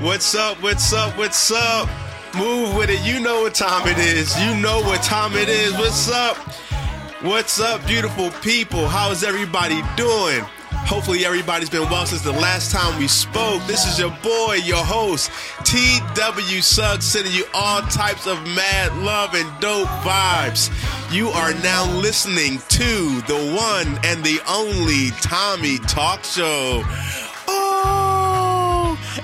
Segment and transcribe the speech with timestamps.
[0.00, 0.62] What's up?
[0.62, 1.18] What's up?
[1.18, 1.88] What's up?
[2.36, 3.04] Move with it.
[3.04, 4.40] You know what time it is.
[4.40, 5.72] You know what time it is.
[5.72, 6.36] What's up?
[7.20, 8.86] What's up, beautiful people?
[8.86, 10.42] How's everybody doing?
[10.86, 13.60] Hopefully, everybody's been well since the last time we spoke.
[13.66, 15.32] This is your boy, your host,
[15.64, 20.70] TW Suggs, sending you all types of mad love and dope vibes.
[21.12, 26.84] You are now listening to the one and the only Tommy Talk Show.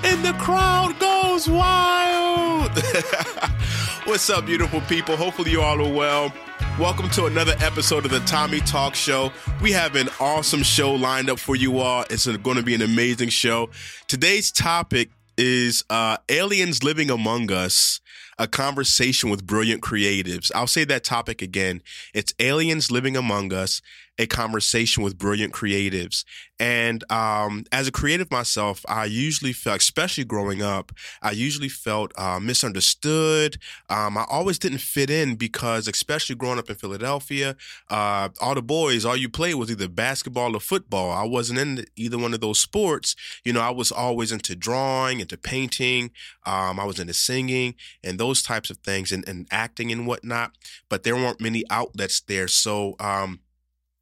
[0.03, 2.73] And the crowd goes wild.
[4.07, 5.17] What's up, beautiful people?
[5.17, 6.33] Hopefully, you all are well.
[6.79, 9.31] Welcome to another episode of the Tommy Talk Show.
[9.63, 12.05] We have an awesome show lined up for you all.
[12.11, 13.71] It's going to be an amazing show.
[14.09, 18.01] Today's topic is uh, aliens living among us
[18.39, 20.51] a conversation with brilliant creatives.
[20.55, 21.83] I'll say that topic again.
[22.13, 23.81] It's aliens living among us,
[24.19, 26.25] a conversation with brilliant creatives.
[26.61, 32.13] And um, as a creative myself, I usually felt, especially growing up, I usually felt
[32.17, 33.59] uh, misunderstood.
[33.91, 37.57] Um, I always didn't fit in because, especially growing up in Philadelphia,
[37.91, 41.11] uh, all the boys, all you played was either basketball or football.
[41.11, 43.17] I wasn't in either one of those sports.
[43.45, 46.13] You know, I was always into drawing, into painting.
[46.47, 50.53] Um, I was into singing and those types of things and, and acting and whatnot.
[50.89, 52.47] But there weren't many outlets there.
[52.47, 53.41] So, um,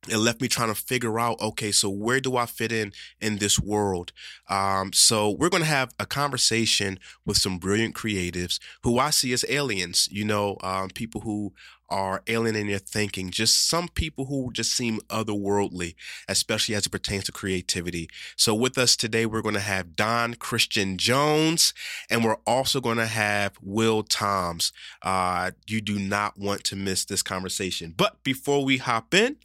[0.09, 3.39] it left me trying to figure out okay so where do i fit in in
[3.39, 4.13] this world?
[4.49, 9.33] Um, so we're going to have a conversation with some brilliant creatives who i see
[9.33, 11.53] as aliens you know um, people who
[11.89, 15.95] are alien in their thinking just some people who just seem otherworldly
[16.27, 18.09] especially as it pertains to creativity.
[18.35, 21.75] So with us today we're going to have DonChristian Jones
[22.09, 24.73] and we're also going to have will toms.
[25.03, 27.93] Uh, you do not want to miss this conversation.
[27.95, 29.37] But before we hop in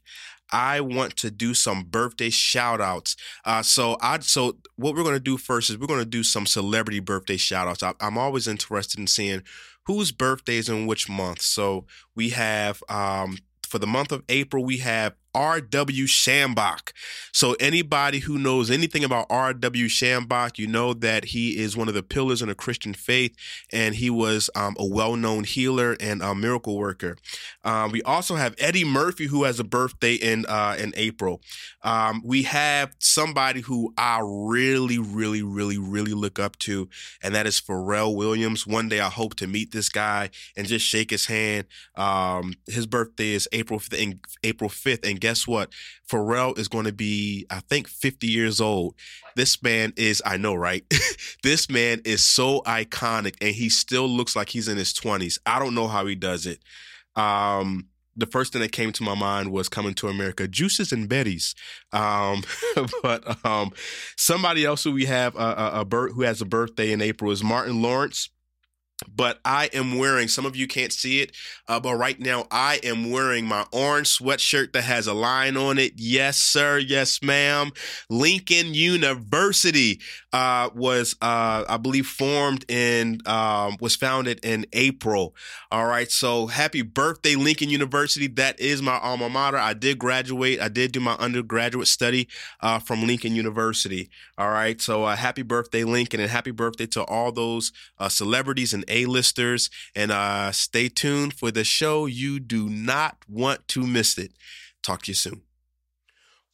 [0.52, 3.16] I want to do some birthday shout outs.
[3.46, 7.00] Uh, so I so what we're to do first is we're to do some celebrity
[7.00, 7.84] birthday shout outs.
[7.84, 9.44] I, I'm always interested in seeing
[9.86, 11.42] whose birthdays in which month.
[11.42, 13.38] So we have um,
[13.68, 16.06] for the month of April, we have R.W.
[16.08, 16.92] Schambach.
[17.32, 19.86] So, anybody who knows anything about R.W.
[19.86, 23.36] Schambach, you know that he is one of the pillars in the Christian faith,
[23.72, 27.18] and he was um, a well known healer and a miracle worker.
[27.64, 31.42] Um, we also have Eddie Murphy, who has a birthday in uh, in April.
[31.84, 36.90] Um, we have somebody who I really, really, really, really look up to,
[37.22, 38.66] and that is Pharrell Williams.
[38.66, 41.68] One day I hope to meet this guy and just shake his hand.
[41.96, 45.74] Um, his birthday is April 5th, April 5th, and guess what?
[46.10, 48.96] Pharrell is going to be, I think, 50 years old.
[49.36, 50.86] This man is, I know, right?
[51.44, 55.38] this man is so iconic and he still looks like he's in his 20s.
[55.46, 56.60] I don't know how he does it.
[57.18, 61.10] Um, the first thing that came to my mind was coming to America, juices and
[61.10, 61.56] Betty's.
[61.92, 62.44] Um,
[63.04, 63.74] but um,
[64.16, 67.32] somebody else who we have a, a, a birth, who has a birthday in April
[67.32, 68.30] is Martin Lawrence
[69.16, 71.32] but I am wearing, some of you can't see it,
[71.68, 75.78] uh, but right now I am wearing my orange sweatshirt that has a line on
[75.78, 75.94] it.
[75.98, 76.80] Yes, sir.
[76.80, 77.72] Yes, ma'am.
[78.10, 80.00] Lincoln University
[80.34, 85.36] uh, was, uh, I believe, formed in, um, was founded in April.
[85.72, 86.10] All right.
[86.10, 88.28] So happy birthday, Lincoln University.
[88.28, 89.58] That is my alma mater.
[89.58, 90.60] I did graduate.
[90.60, 92.28] I did do my undergraduate study
[92.62, 94.10] uh, from Lincoln University.
[94.38, 94.82] All right.
[94.82, 99.70] So uh, happy birthday, Lincoln, and happy birthday to all those uh, celebrities and a-listers.
[99.96, 102.06] And uh, stay tuned for the show.
[102.06, 104.32] You do not want to miss it.
[104.84, 105.47] Talk to you soon.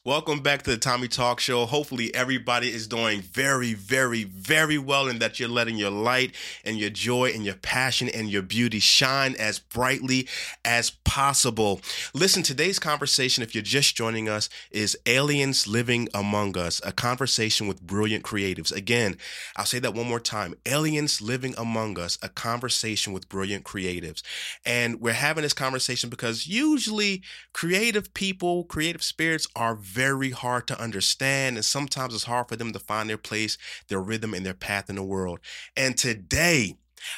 [0.06, 1.64] Welcome back to the Tommy Talk Show.
[1.64, 6.78] Hopefully, everybody is doing very, very, very well, and that you're letting your light and
[6.78, 10.28] your joy and your passion and your beauty shine as brightly
[10.62, 11.80] as possible.
[12.12, 17.66] Listen, today's conversation, if you're just joining us, is Aliens Living Among Us, a conversation
[17.66, 18.76] with brilliant creatives.
[18.76, 19.16] Again,
[19.56, 24.20] I'll say that one more time Aliens Living Among Us, a conversation with brilliant creatives.
[24.66, 27.22] And we're having this conversation because usually
[27.54, 32.72] creative people, creative spirits are very hard to understand, and sometimes it's hard for them
[32.72, 33.56] to find their place,
[33.88, 35.38] their rhythm, and their path in the world.
[35.76, 36.76] And today,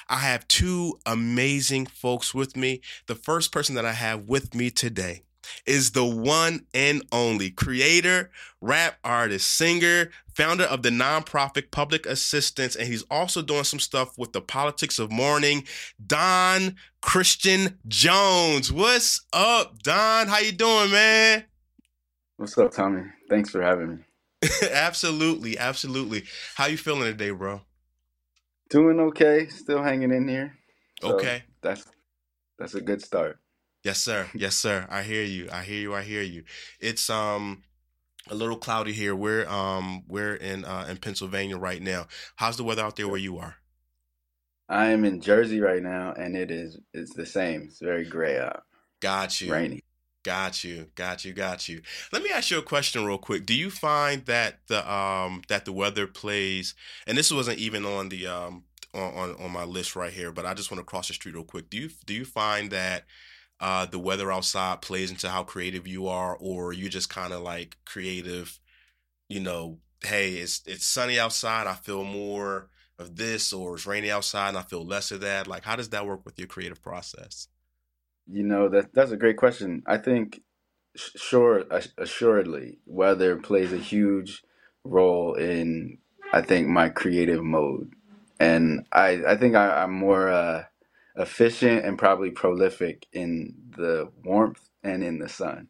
[0.08, 2.82] I have two amazing folks with me.
[3.06, 5.22] The first person that I have with me today
[5.64, 8.30] is the one and only creator,
[8.60, 14.18] rap artist, singer, founder of the nonprofit Public Assistants, and he's also doing some stuff
[14.18, 15.64] with the Politics of Mourning,
[16.04, 18.72] Don Christian Jones.
[18.72, 20.28] What's up, Don?
[20.28, 21.44] How you doing, man?
[22.36, 23.02] What's up, Tommy?
[23.30, 23.98] Thanks for having me.
[24.70, 26.24] absolutely, absolutely.
[26.56, 27.62] How you feeling today, bro?
[28.70, 29.46] Doing okay.
[29.48, 30.56] Still hanging in here.
[31.00, 31.44] So okay.
[31.62, 31.84] That's
[32.58, 33.38] that's a good start.
[33.84, 34.28] Yes, sir.
[34.34, 34.86] Yes, sir.
[34.90, 35.48] I hear you.
[35.52, 35.94] I hear you.
[35.94, 36.44] I hear you.
[36.80, 37.62] It's um
[38.30, 39.14] a little cloudy here.
[39.16, 42.06] We're um we're in uh, in Pennsylvania right now.
[42.36, 43.56] How's the weather out there where you are?
[44.68, 47.62] I am in Jersey right now, and it is it's the same.
[47.62, 48.64] It's very gray out,
[49.00, 49.52] Got you.
[49.52, 49.80] rainy.
[50.26, 51.82] Got you, got you, got you.
[52.11, 53.46] Let me ask you a question real quick.
[53.46, 56.75] Do you find that the um that the weather plays,
[57.06, 60.52] and this wasn't even on the um on on, my list right here, but I
[60.52, 61.70] just want to cross the street real quick.
[61.70, 63.05] Do you do you find that
[63.61, 67.43] uh the weather outside plays into how creative you are, or you just kind of
[67.43, 68.58] like creative,
[69.28, 72.69] you know, hey, it's it's sunny outside, I feel more
[72.99, 75.46] of this, or it's rainy outside and I feel less of that.
[75.46, 77.46] Like, how does that work with your creative process?
[78.31, 79.82] You know that that's a great question.
[79.87, 80.40] I think
[80.96, 81.64] sh- sure,
[81.99, 84.43] assuredly, weather plays a huge
[84.84, 85.99] role in
[86.32, 87.93] I think my creative mode,
[88.40, 90.64] and I I think I, I'm more uh,
[91.17, 95.69] efficient and probably prolific in the warmth and in the sun.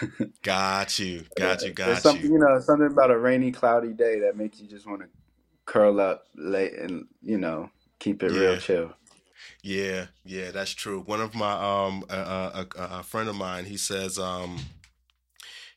[0.42, 2.30] Got you, got you, there's got something you.
[2.30, 5.08] you know something about a rainy, cloudy day that makes you just want to
[5.66, 8.92] curl up late and you know keep it real chill.
[9.62, 11.00] Yeah, yeah, that's true.
[11.00, 14.58] One of my um a, a, a, friend of mine, he says um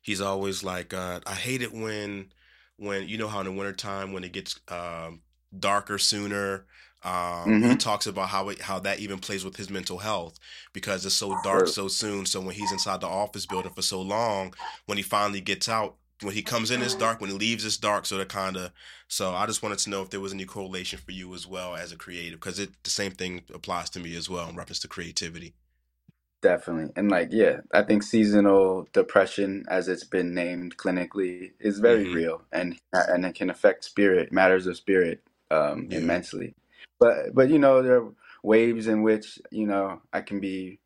[0.02, 2.32] he's always like uh I hate it when
[2.78, 5.22] when you know how in the wintertime when it gets um
[5.58, 6.66] darker sooner.
[7.04, 10.40] Um he hmm talks about how it how that even plays with his mental health
[10.74, 12.26] because it's so dark so soon.
[12.26, 14.54] So when he's inside the office building for so long,
[14.86, 17.78] when he finally gets out, when he comes in it's dark, when he leaves it's
[17.78, 18.06] dark.
[18.06, 18.72] So to kind of
[19.08, 21.76] so I just wanted to know if there was any correlation for you as well
[21.76, 24.80] as a creative, because it the same thing applies to me as well in reference
[24.80, 25.56] to creativity.
[26.42, 26.94] Definitely.
[26.96, 32.14] And like, yeah, I think seasonal depression, as it's been named clinically, is very hmm
[32.14, 36.56] real and and it can affect spirit, matters of spirit, um, Yeah, immensely.
[37.00, 38.14] But but you know, there are
[38.44, 40.80] waves in which, you know, I can be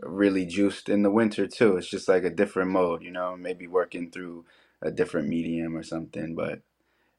[0.00, 1.76] really juiced in the winter too.
[1.76, 4.44] It's just like a different mode, you know, maybe working through
[4.82, 6.34] a different medium or something.
[6.34, 6.60] But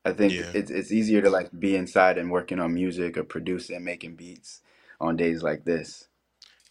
[0.05, 0.51] I think yeah.
[0.53, 4.15] it's it's easier to like be inside and working on music or producing, and making
[4.15, 4.61] beats
[4.99, 6.07] on days like this.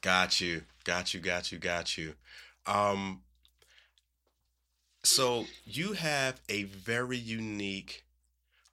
[0.01, 2.15] Got you, got you, got you, got you.
[2.67, 3.23] Um,
[5.05, 8.05] so you have a very unique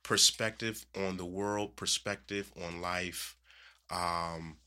[0.02, 3.36] perspective on the world, perspective on life,
[3.90, 4.58] um,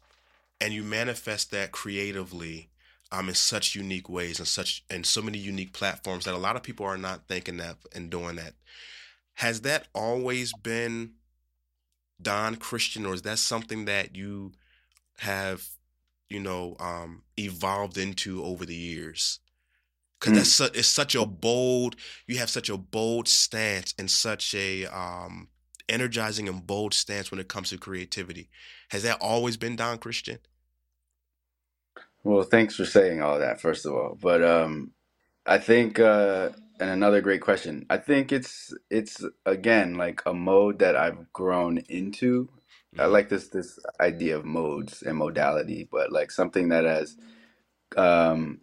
[0.61, 2.70] and you manifest that creatively,
[3.12, 6.56] um, in such unique ways and such and so many unique platforms that a lot
[6.56, 8.55] of people are not thinking that and doing that.
[9.35, 11.12] Has that always been
[12.23, 14.53] DonChristian, or is that something that you
[15.19, 15.67] have,
[16.29, 19.41] you know, um, evolved into over the years?
[20.19, 20.69] Because that's Mm.
[20.73, 21.97] su- it's such a bold.
[22.26, 25.49] You have such a bold stance and such a um,
[25.88, 28.50] energizing and bold stance when it comes to creativity.
[28.91, 30.38] Has that always been DonChristian?
[32.25, 34.19] Well, thanks for saying all that, first of all.
[34.21, 34.93] But um,
[35.47, 36.50] I think, uh,
[36.81, 37.87] and another great question.
[37.91, 42.50] I think it's it's again like a mode that I've grown into.
[42.99, 47.17] I hmm like this this idea of modes and modality, but like something that has
[47.97, 48.61] um,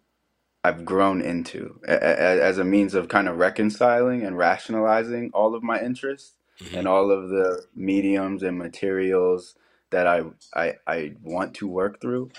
[0.64, 5.54] I've grown into a- a- as a means of kind of reconciling and rationalizing all
[5.54, 9.56] of my interests hmm and all of the mediums and materials
[9.90, 10.22] that I
[10.54, 12.30] I, I want to work through.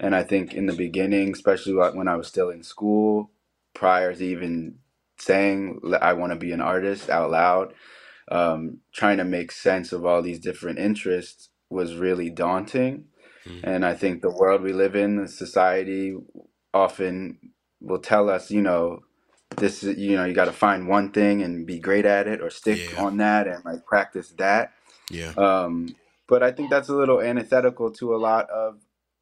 [0.00, 3.30] And I think in the beginning, especially when I was still in school,
[3.74, 4.76] prior to even
[5.18, 7.74] saying I want to be an artist out loud,
[8.30, 13.06] um, trying to make sense of all these different interests was really daunting.
[13.46, 16.16] hmm And I think the world we live in, the society
[16.74, 17.38] often
[17.80, 19.00] will tell us, you know,
[19.56, 22.42] this is, you know, you got to find one thing and be great at it
[22.42, 24.72] or stick Yeah, on that and like practice that.
[25.10, 25.96] yeah, Um,
[26.28, 28.80] but I think that's a little antithetical to a lot of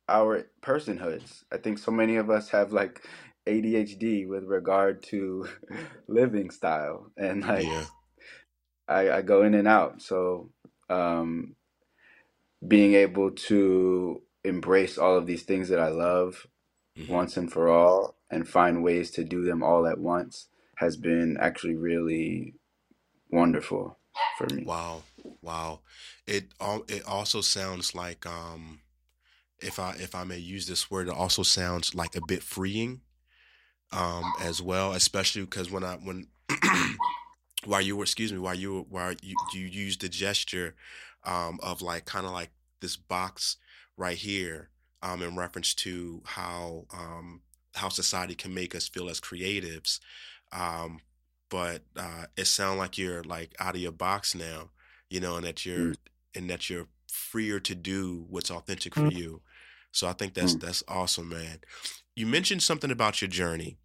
[0.09, 1.45] our personhoods.
[1.53, 3.05] I think so many of us have like
[3.49, 5.49] ADHD with regard to
[6.09, 7.87] living style, and like yeah.
[8.89, 10.03] I, I go in and out.
[10.03, 10.51] So
[10.91, 11.57] um,
[12.67, 16.47] being able to embrace all of these things that I love
[16.99, 20.97] hmm once and for all and find ways to do them all at once has
[20.97, 22.55] been actually really
[23.31, 23.99] wonderful
[24.37, 24.65] for me.
[24.65, 25.03] Wow,
[25.43, 25.81] wow.
[26.27, 28.81] It al- it also sounds like um,
[29.61, 33.03] if I if I may use this word, it also sounds like a bit freeing
[33.93, 36.29] um as well, especially because when I when
[37.65, 40.75] while you were excuse me while you were while you you used the gesture
[41.25, 42.51] um of like kind of like
[42.81, 43.57] this box
[43.97, 44.71] right here
[45.03, 47.43] um in reference to how um
[47.75, 50.01] how society can make us feel as creatives
[50.53, 51.01] um
[51.51, 54.71] but uh it sounds like you're like out of your box now
[55.11, 55.97] you know and that you're Mm,
[56.35, 59.41] and that you're freer to do what's authentic for you.
[59.93, 61.59] So i think that's mm, that's awesome man.
[62.17, 63.79] You mentioned something about your journey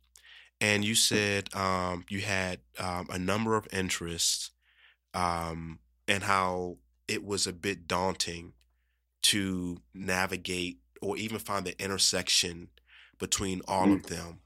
[0.61, 4.51] and you said um, you had um, a number of interests,
[5.13, 6.77] um, and how
[7.07, 8.53] it was a bit daunting
[9.23, 12.69] to navigate or even find the intersection
[13.19, 13.95] between all mm.
[13.95, 14.39] of them.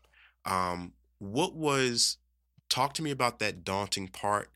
[0.45, 2.17] Um, what was
[2.69, 4.49] talk to me about that daunting part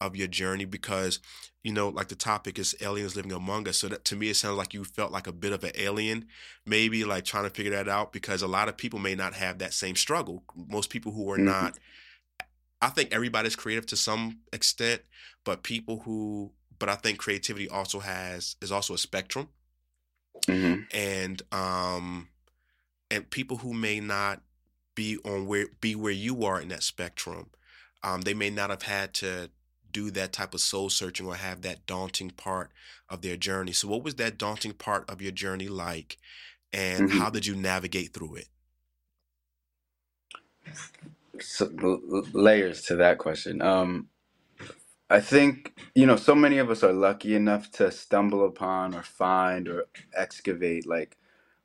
[0.00, 1.20] of your journey because
[1.62, 4.36] you know like the topic is aliens living among us so that to me it
[4.36, 6.26] sounds like you felt like a bit of an alien
[6.66, 9.58] maybe like trying to figure that out because a lot of people may not have
[9.58, 11.44] that same struggle most people who are mm-hmm.
[11.46, 11.78] not
[12.80, 15.02] i think everybody's creative to some extent
[15.44, 19.48] but people who but i think creativity also has is also a spectrum
[20.46, 20.82] mm-hmm.
[20.92, 22.28] and um
[23.10, 24.40] and people who may not
[24.94, 27.48] be on where be where you are in that spectrum
[28.02, 29.50] um, they may not have had to
[29.90, 32.70] do that type of soul searching or have that daunting part
[33.08, 33.72] of their journey.
[33.72, 36.18] So, what was that daunting part of your journey like,
[36.72, 37.18] and mm-hmm.
[37.18, 38.48] how did you navigate through it?
[41.40, 41.70] So,
[42.32, 43.62] layers to that question.
[43.62, 44.08] Um,
[45.12, 49.02] I think you know so many of us are lucky enough to stumble upon or
[49.02, 51.18] find or excavate like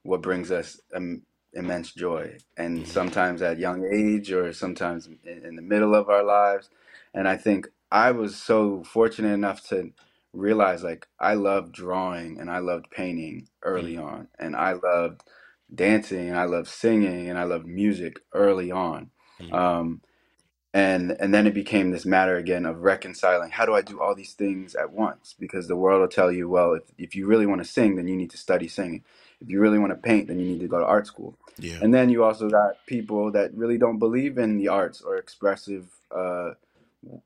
[0.04, 1.22] what brings us um,
[1.54, 2.92] immense joy, and mm-hmm.
[2.92, 6.70] sometimes at young age or sometimes in, in the middle of our lives.
[7.13, 9.92] And I think I was so fortunate enough to
[10.34, 14.04] realize like I loved drawing and I loved painting early mm.
[14.04, 15.24] on and I loved
[15.74, 19.10] dancing and I loved singing and I loved music early on.
[19.39, 19.54] Mm.
[19.54, 20.01] Um,
[20.74, 24.13] and and then it became this matter again of reconciling how do I do all
[24.13, 27.45] these things at once because the world will tell you well if, if you really
[27.45, 29.03] want to sing then you need to study singing
[29.39, 31.79] if you really want to paint then you need to go to art school yeah.
[31.81, 35.88] and then you also got people that really don't believe in the arts or expressive
[36.15, 36.51] uh,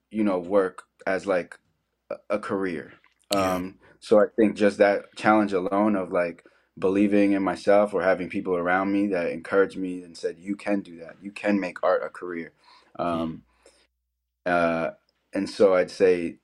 [0.09, 1.57] you know, work as like
[2.29, 2.93] a career.
[3.33, 3.53] Yeah.
[3.53, 6.43] Um, so I think just that challenge alone of like
[6.77, 10.81] believing in myself or having people around me that encouraged me and said, "You can
[10.81, 11.17] do that.
[11.21, 12.51] You can make art a career."
[12.99, 13.43] Um,
[14.45, 14.91] uh,
[15.33, 16.37] and so I'd say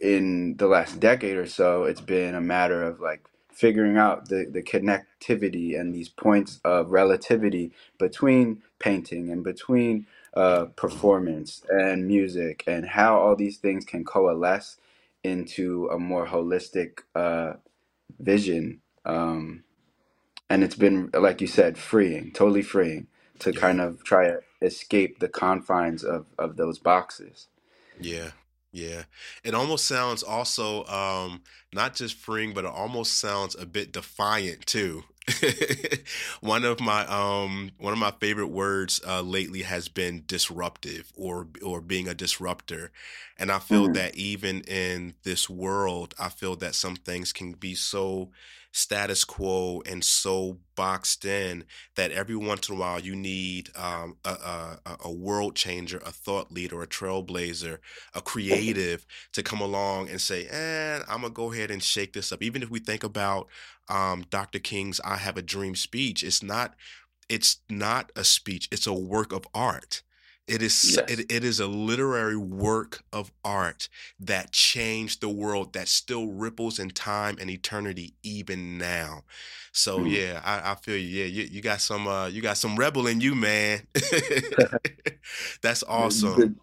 [0.00, 4.46] in the last decade or so, it's been a matter of like figuring out the,
[4.50, 12.64] the connectivity and these points of relativity between painting and between uh, performance and music
[12.66, 14.78] and how all these things can coalesce
[15.24, 17.54] into a more holistic uh,
[18.20, 18.80] vision.
[19.04, 19.64] Um,
[20.50, 23.08] and it's been, like you said, freeing, totally freeing
[23.40, 27.48] to kind of try to escape the confines of, of those boxes.
[28.00, 28.30] Yeah.
[28.72, 29.04] Yeah.
[29.42, 31.42] It almost sounds also um,
[31.72, 35.04] not just freeing, but it almost sounds a bit defiant too.
[36.40, 41.48] one of my um one of my favorite words uh, lately has been disruptive or
[41.64, 42.92] or being a disruptor
[43.36, 43.94] and i feel mm.
[43.94, 48.30] that even in this world i feel that some things can be so
[48.76, 51.64] status quo and so boxed in
[51.94, 56.12] that every once in a while you need um, a, a, a, world changer, a
[56.12, 57.78] thought leader, a trailblazer,
[58.14, 62.30] a creative to come along and say, "And I'm gonna go ahead and shake this
[62.32, 63.48] up." Even if we think about
[63.88, 64.58] um, Dr.
[64.58, 66.74] King's "I Have a Dream" speech, it's not
[67.30, 70.02] it's not a speech; it's a work of art.
[70.46, 71.10] It is yes.
[71.10, 73.88] it, it is a literary work of art
[74.20, 79.24] that changed the world that still ripples in time and eternity even now.
[79.72, 80.10] So mm.
[80.10, 81.24] yeah, I, I, feel you.
[81.24, 83.88] Yeah, you, you got some uh you got some rebel in you, man.
[85.62, 86.60] That's awesome.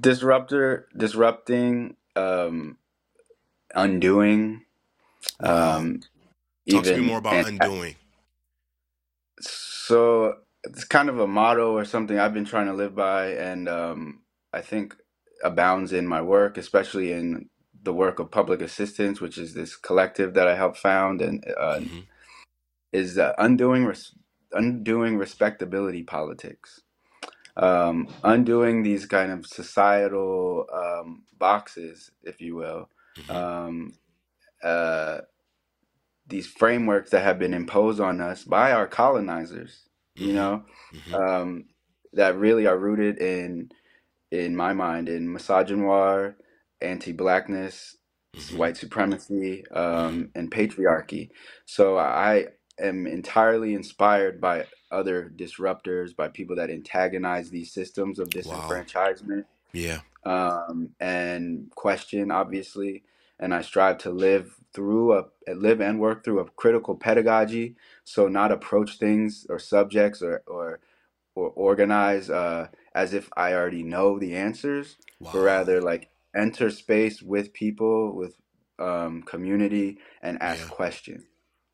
[0.00, 2.76] Disruptor, disrupting, um,
[3.74, 4.64] undoing.
[5.40, 6.00] Um,
[6.70, 7.96] Talk even, to me more about undoing.
[9.40, 10.36] So
[10.68, 14.20] it's kind of a motto or something I've been trying to live by, and um,
[14.52, 14.94] I think
[15.42, 17.48] abounds in my work, especially in
[17.82, 21.80] the work of public assistants, which is this collective that I helped found, and uh,
[21.80, 22.00] mm-hmm.
[22.92, 24.14] is uh, undoing res-
[24.52, 26.82] undoing respectability politics,
[27.56, 32.88] um, undoing these kind of societal um, boxes, if you will.
[33.18, 33.36] Mm-hmm.
[33.36, 33.94] Um,
[34.62, 35.18] uh,
[36.26, 39.87] these frameworks that have been imposed on us by our colonizers
[40.18, 41.14] you know, mm-hmm.
[41.14, 41.64] um,
[42.12, 43.70] that really are rooted in,
[44.30, 46.34] in my mind, in misogynoir,
[46.80, 47.96] anti-blackness,
[48.36, 48.56] mm-hmm.
[48.58, 51.30] white supremacy, um, and patriarchy.
[51.64, 52.46] So I
[52.78, 59.44] am entirely inspired by other disruptors, by people that antagonize these systems of disenfranchisement.
[59.44, 59.44] Wow.
[59.72, 60.00] Yeah.
[60.24, 63.04] Um, and question, obviously,
[63.38, 67.76] and I strive to live through a live and work through a critical pedagogy.
[68.08, 70.80] So not approach things or subjects or or
[71.34, 75.30] or organize uh, as if I already know the answers, wow.
[75.32, 78.34] but rather like enter space with people with
[78.78, 80.74] um, community and ask yeah.
[80.74, 81.24] questions.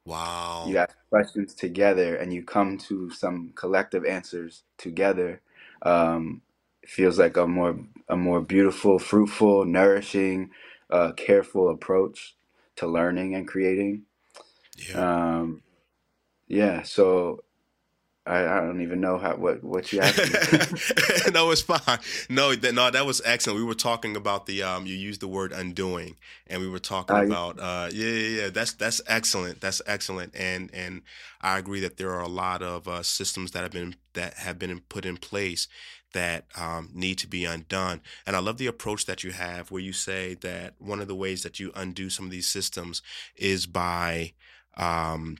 [0.07, 0.64] Wow.
[0.67, 5.41] You ask questions together and you come to some collective answers together
[5.83, 6.43] um,
[6.85, 10.50] feels like a more a more beautiful, fruitful, nourishing,
[10.91, 12.35] uh, careful approach
[12.76, 14.03] to learning and creating.
[14.91, 15.38] Yeah.
[15.38, 15.62] Um,
[16.48, 16.82] yeah.
[16.82, 17.44] So
[18.26, 20.18] I, I don't even know how what what you asked
[21.34, 21.98] no, it's fine.
[22.30, 23.58] No, that no, that was excellent.
[23.58, 27.16] We were talking about the um, you used the word undoing, and we were talking
[27.16, 28.48] about uh, yeah, yeah, yeah.
[28.48, 29.60] That's that's excellent.
[29.60, 31.02] That's excellent, and and
[31.42, 34.58] I agree that there are a lot of uh, systems that have been that have
[34.58, 35.68] been put in place
[36.14, 38.00] that um, need to be undone.
[38.26, 41.14] And I love the approach that you have, where you say that one of the
[41.14, 43.02] ways that you undo some of these systems
[43.36, 44.32] is by
[44.76, 45.36] um,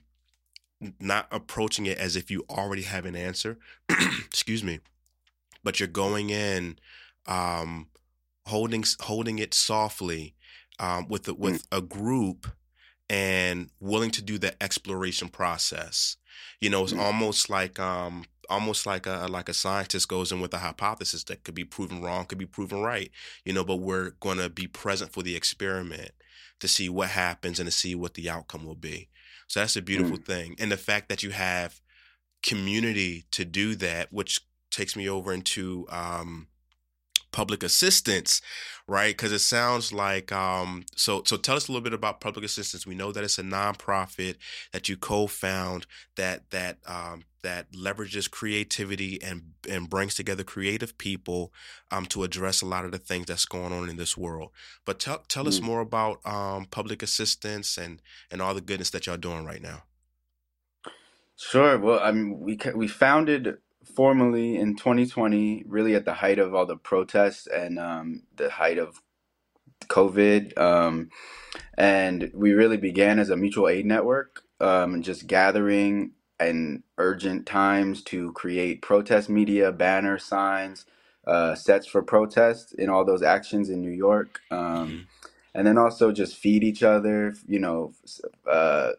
[0.99, 3.57] not approaching it as if you already have an answer.
[4.25, 4.79] Excuse me,
[5.63, 6.77] but you're going in,
[7.27, 7.87] um,
[8.47, 10.35] holding holding it softly,
[10.79, 11.37] um, with a, mm.
[11.39, 12.47] with a group,
[13.09, 16.17] and willing to do the exploration process.
[16.59, 16.99] You know, it's mm.
[16.99, 21.43] almost like um, almost like a like a scientist goes in with a hypothesis that
[21.43, 23.11] could be proven wrong, could be proven right.
[23.43, 26.11] You know, but we're going to be present for the experiment
[26.59, 29.09] to see what happens and to see what the outcome will be.
[29.47, 30.25] So that's a beautiful mm.
[30.25, 30.55] thing.
[30.59, 31.81] And the fact that you have
[32.43, 36.47] community to do that, which takes me over into um,
[37.35, 38.41] public assistants,
[38.87, 39.13] right?
[39.15, 41.21] Because it sounds like um, so.
[41.25, 42.87] So tell us a little bit about public assistants.
[42.87, 44.37] We know that it's a nonprofit
[44.71, 51.51] that you co-found that that um, that leverages creativity and and brings together creative people
[51.91, 54.51] um, to address a lot of the things that's going on in this world.
[54.85, 55.49] But tell tell mm.
[55.49, 58.01] us more about um, public assistants and
[58.31, 59.83] and all the goodness that y'all doing right now.
[61.35, 61.77] Sure.
[61.77, 66.65] Well, I mean, we we founded formally in 2020, really at the height of all
[66.65, 69.01] the protests and um, the height of
[69.87, 70.57] COVID.
[70.57, 71.09] Um,
[71.77, 78.01] and we really began as a mutual aid network, um, just gathering in urgent times
[78.03, 80.85] to create protest media, banner signs,
[81.25, 84.41] uh, sets for protests in all those actions in New York.
[84.51, 84.97] Um, mm-hmm.
[85.53, 87.93] And then also just feed each other, you know,
[88.49, 88.91] uh,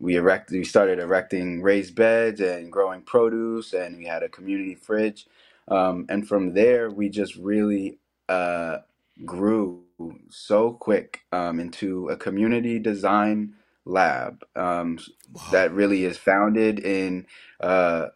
[0.00, 4.74] we erect we started erecting raised beds and growing produce and we had a community
[4.74, 5.26] fridge
[5.68, 8.78] um, and from there we just really uh,
[9.24, 9.82] grew
[10.30, 13.54] so quick um, into a community design
[13.84, 14.98] lab um,
[15.32, 15.42] wow.
[15.52, 17.26] that really is founded in
[17.60, 18.06] uh,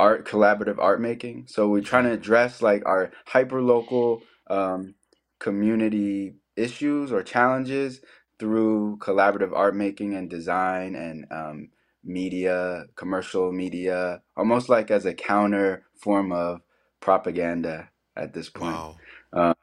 [0.00, 4.94] art collaborative art making so we're trying to address like our hyper local um,
[5.38, 8.00] community issues or challenges
[8.38, 11.68] through collaborative art making and design and um,
[12.04, 16.60] media, commercial media, almost like as a counter form of
[17.00, 18.74] propaganda at this point.
[18.74, 18.96] Wow.
[19.32, 19.54] Um,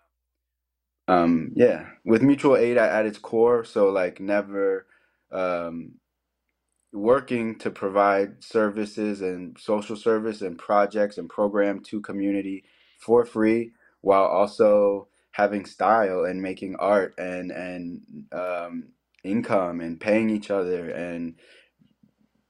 [1.08, 4.86] um, yeah, with mutual aid at, at, its core, so like never
[5.32, 5.93] um,
[6.93, 12.63] working to provide services and social service and projects and program to community
[12.99, 15.09] for free while also
[15.39, 18.02] having style and making art and and
[18.34, 18.89] um,
[19.23, 21.36] income and paying each other and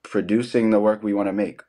[0.01, 1.61] producing the work we want to make.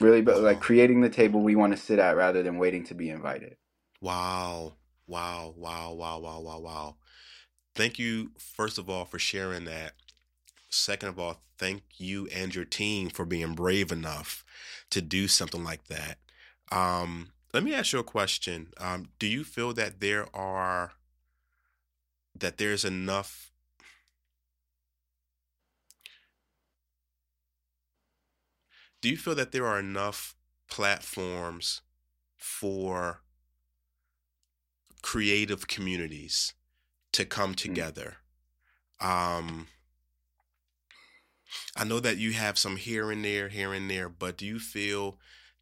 [0.00, 2.94] Really but like creating the table we want to sit at rather than waiting to
[2.94, 3.56] be invited.
[4.00, 4.74] Wow.
[5.06, 5.54] Wow.
[5.56, 5.92] Wow.
[5.92, 6.18] Wow.
[6.18, 6.40] Wow.
[6.40, 6.58] Wow.
[6.58, 6.96] Wow.
[7.76, 9.92] Thank you first of all for sharing that.
[10.68, 14.44] Second of all thank you and your team for being brave enough
[14.90, 16.18] to do something like that.
[16.72, 18.68] Um let me ask you a question.
[18.78, 20.92] Um, do you feel that there are
[22.38, 23.52] that there's enough
[29.02, 30.34] do you feel that there are enough
[30.70, 31.82] platforms
[32.36, 33.22] for
[35.02, 36.54] creative communities
[37.12, 37.56] to come mm.
[37.56, 38.16] together
[39.00, 39.66] um,
[41.76, 44.58] i know that you have some here and there here and there but do you
[44.58, 45.18] feel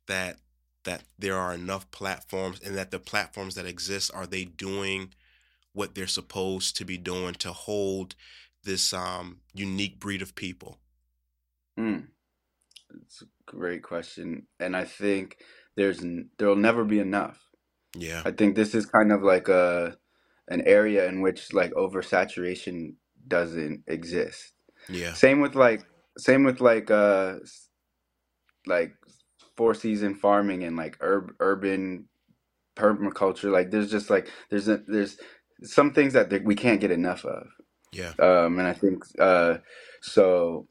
[0.07, 0.37] that
[0.85, 5.13] that there are enough platforms and that the platforms that exist are they doing
[5.73, 8.15] what they're supposed to be doing to hold
[8.65, 10.79] this um, unique breed of people?
[11.79, 12.09] Mm.
[13.03, 15.39] It's a great question, and I think
[15.77, 16.03] there's
[16.39, 17.39] there'll never be enough.
[17.95, 19.97] Yeah, I think this is kind of like a
[20.49, 22.95] an area in which like oversaturation
[23.27, 24.55] doesn't exist.
[24.89, 25.13] Yeah.
[25.13, 25.85] Same with like
[26.17, 27.37] same with like uh
[28.67, 28.95] like
[29.59, 32.05] four season farming and like ur- urban
[32.77, 35.19] permaculture like there's just like there's a, there's
[35.65, 37.49] some things that we can't get enough of
[37.93, 39.57] yeah um and i think uh
[40.01, 40.69] so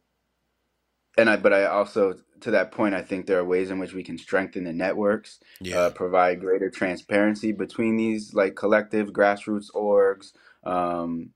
[1.18, 3.94] and i but i also to that point i think there are ways in which
[3.94, 5.78] we can strengthen the networks yeah.
[5.78, 10.32] uh, provide greater transparency between these like collective grassroots orgs
[10.64, 11.32] um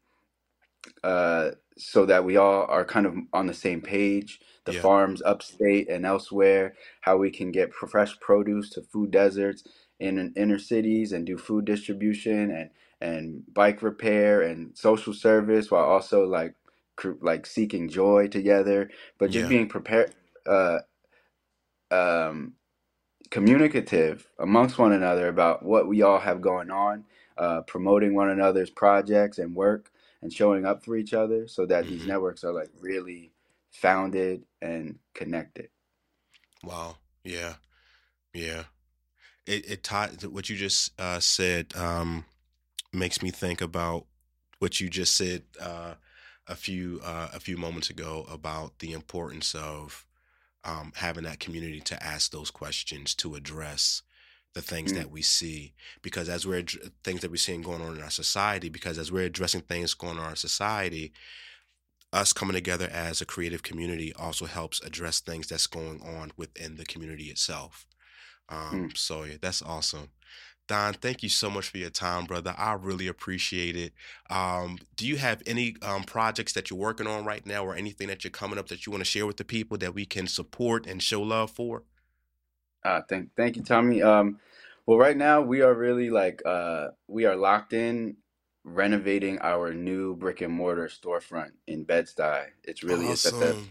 [1.04, 4.82] uh so that we all are kind of on the same page the yeah.
[4.82, 9.64] farms upstate and elsewhere, how we can get fresh produce to food deserts
[10.00, 15.84] in inner cities and do food distribution and and bike repair and social service while
[15.84, 16.54] also like
[17.22, 19.50] like seeking joy together but just yeah.
[19.50, 20.14] being prepared
[20.46, 20.78] uh
[21.90, 22.54] um
[23.32, 27.04] communicative amongst one another about what we all have going on
[27.38, 29.92] uh promoting one another's projects and work
[30.22, 31.94] and showing up for each other so that mm-hmm.
[31.94, 33.32] these networks are like really
[33.72, 35.70] founded and connected.
[36.64, 36.98] Wow.
[37.24, 37.56] Yeah.
[38.34, 38.64] Yeah.
[39.46, 42.26] It, it taught what you just uh, said um,
[42.94, 44.06] makes me think about
[44.60, 45.96] what you just said uh,
[46.48, 50.06] a few uh, a few moments ago about the importance of
[50.64, 54.04] um, having that community to ask those questions to address
[54.54, 54.98] the things mm.
[54.98, 56.64] that we see because as we're
[57.04, 60.18] things that we're seeing going on in our society because as we're addressing things going
[60.18, 61.14] on in our society
[62.14, 66.76] us coming together as a creative community also helps address things that's going on within
[66.76, 67.86] the community itself
[68.52, 68.98] um, mm.
[68.98, 70.10] So yeah, that's awesome.
[70.68, 72.54] Don, thank you so much for your time, brother.
[72.58, 73.94] I really appreciate it.
[74.30, 78.08] Um, do you have any um, projects that you're working on right now, or anything
[78.08, 80.28] that you're coming up that you want to share with the people that we can
[80.28, 81.84] support and show love for?
[82.84, 84.02] Uh, thank, thank you, Tommy.
[84.02, 84.40] Um,
[84.86, 88.18] well, right now we are really like uh, we are locked in
[88.64, 92.46] renovating our new brick and mortar storefront in Bed Stuy.
[92.64, 93.42] It's really awesome.
[93.42, 93.64] it's at the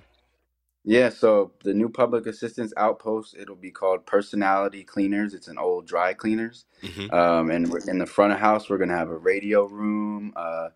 [0.84, 5.34] yeah, so the new public assistants outpost, it'll be called Personality Cleaners.
[5.34, 6.64] It's an old dry cleaners.
[6.82, 7.14] Mm-hmm.
[7.14, 10.68] Um, and in the front of house, we're going to have a radio room uh,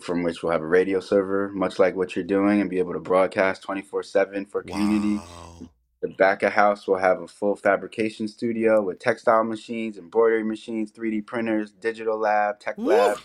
[0.00, 2.92] from which we'll have a radio server, much like what you're doing, and be able
[2.92, 5.16] to broadcast 24 7 for community.
[5.16, 5.70] Wow.
[6.06, 10.92] The back of house will have a full fabrication studio with textile machines, embroidery machines,
[10.92, 13.18] 3D printers, digital lab, tech lab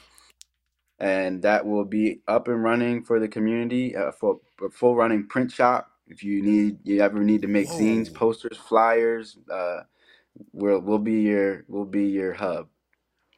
[1.02, 5.28] and that will be up and running for the community uh, for a full running
[5.28, 5.90] print shop.
[6.08, 7.80] If you need, you ever need to make Whoa.
[7.80, 9.82] zines, posters, flyers, uh,
[10.54, 12.68] we'll we'll be your we'll be your hub.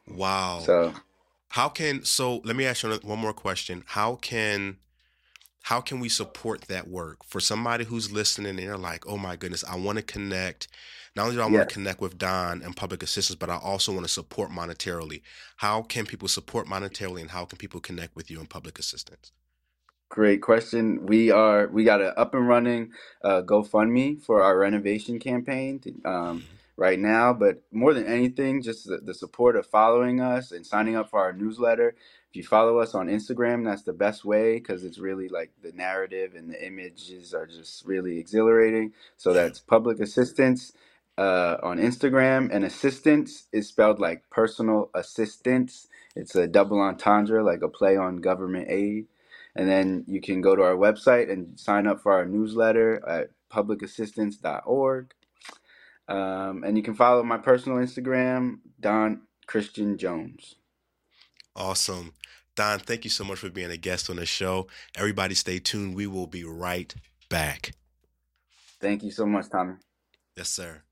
[0.08, 0.60] Wow.
[0.66, 0.94] So,
[1.50, 2.42] how can so?
[2.44, 3.84] Let me ask you one more question.
[3.88, 4.78] How can
[5.64, 9.38] how can we support that work for somebody who's listening and they're like, oh my
[9.38, 10.68] goodness, I want to connect.
[11.16, 13.94] Not only do I want to connect with Don and public assistants, but I also
[13.94, 15.22] want to support monetarily.
[15.58, 19.32] How can people support monetarily and how can people connect with you in public assistants?
[20.10, 21.06] Great question.
[21.06, 22.92] We are we got an up and running
[23.24, 25.82] uh, GoFundMe for our renovation campaign.
[26.04, 27.34] Um, mm-hmm right now.
[27.34, 31.20] But more than anything, just the, the, support of following us and signing up for
[31.20, 31.96] our newsletter.
[32.34, 35.74] If you follow us on Instagram, that's the best way because it's really like the
[35.74, 38.94] narrative and the images are just really exhilarating.
[39.18, 40.74] So that's public assistants
[41.18, 45.88] uh, on Instagram, and assistance is spelled like personal assistance.
[46.16, 49.08] It's a double entendre, like a play on government aid.
[49.56, 53.32] And then you can go to our website and sign up for our newsletter at
[53.52, 55.14] publicassistance.org.
[56.10, 60.56] Um, and you can follow my personal Instagram, Don Christian Jones.
[61.56, 62.14] Awesome.
[62.56, 64.68] Don, thank you so much for being a guest on the show.
[64.96, 65.96] Everybody stay tuned.
[65.96, 66.94] We will be right
[67.30, 67.72] back.
[68.80, 69.76] Thank you so much, Tommy.
[70.38, 70.84] Yes, sir.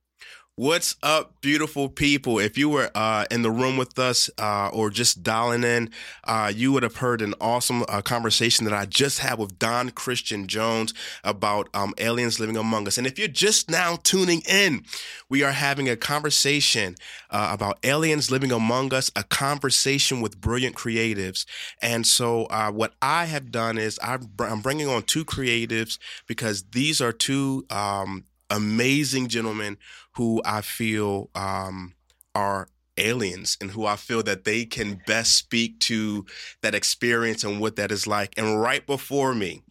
[0.62, 2.38] What's up, beautiful people?
[2.38, 5.90] If you were uh, in the room with us uh, or just dialing in,
[6.24, 10.46] uh, you would have heard an awesome uh, conversation that I just had with DonChristian
[10.46, 10.94] Jones
[11.24, 13.00] about um, aliens living among us.
[13.00, 14.86] And if you're just now tuning in,
[15.30, 16.94] we are having a conversation
[17.32, 21.44] uh, about aliens living among us, a conversation with brilliant creatives.
[21.82, 24.28] And so, uh, what I have done is I'm
[24.62, 25.98] bringing on two creatives
[26.28, 29.78] because these are two um, amazing gentlemen
[30.16, 31.96] who I feel um,
[32.36, 36.26] are aliens and who I feel that they can best speak to
[36.62, 38.34] that experience and what that is like.
[38.38, 39.64] And right before me,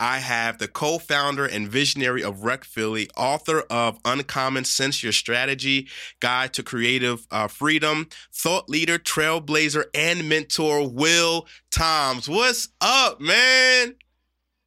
[0.00, 5.12] I have the co founder and visionary of Rec Philly, author of Uncommon Sense Your
[5.12, 5.88] Strategy
[6.20, 12.28] Guide to Creative uh, Freedom, thought leader, trailblazer, and mentor, Will Toms.
[12.28, 13.94] What's up, man?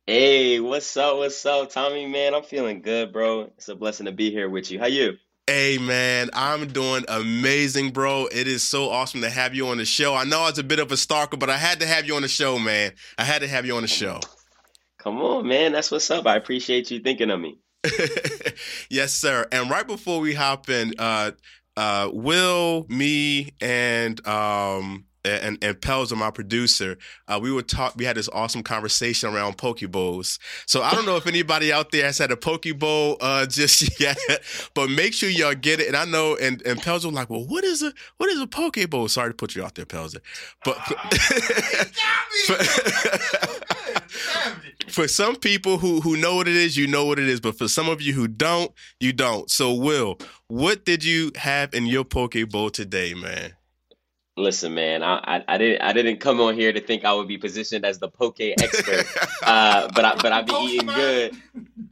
[0.08, 1.18] Hey, what's up?
[1.18, 2.06] What's up, Tommy?
[2.06, 3.50] Man, I'm feeling good, bro.
[3.58, 4.78] It's a blessing to be here with you.
[4.78, 5.14] How you?
[5.48, 8.28] Hey man, I'm doing amazing, bro.
[8.32, 10.14] It is so awesome to have you on the show.
[10.14, 12.16] I know I was a bit of a stalker, but I had to have you
[12.16, 12.92] on the show, man.
[13.18, 14.20] I had to have you on the show.
[15.00, 15.72] Come on, man.
[15.72, 16.28] That's what's up.
[16.28, 17.58] I appreciate you thinking of me.
[18.92, 19.48] yes, sir.
[19.52, 21.32] And right before we hop in, uh,
[21.78, 27.96] uh, Will, me, and um, and and Pelzer, my producer, uh, we would talk.
[27.96, 30.40] We had this awesome conversation around poke bowls.
[30.66, 34.00] So I don't know if anybody out there has had a poke bowl uh, just
[34.00, 34.18] yet,
[34.74, 35.88] but make sure y'all get it.
[35.88, 38.48] And I know, and and Pelzer was like, well, what is a what is a
[38.48, 39.08] poke bowl?
[39.08, 40.20] Sorry to put you out there, Pelzer,
[40.64, 40.78] but.
[44.88, 47.40] for some people who who know what it is, you know what it is.
[47.40, 49.50] But for some of you who don't, you don't.
[49.50, 53.54] So, Will, what did you have in your poke bowl today, man?
[54.38, 57.28] Listen, man, I, I, I didn't I didn't come on here to think I would
[57.28, 59.06] be positioned as the poke expert,
[59.46, 61.34] uh, but I but I be eating good.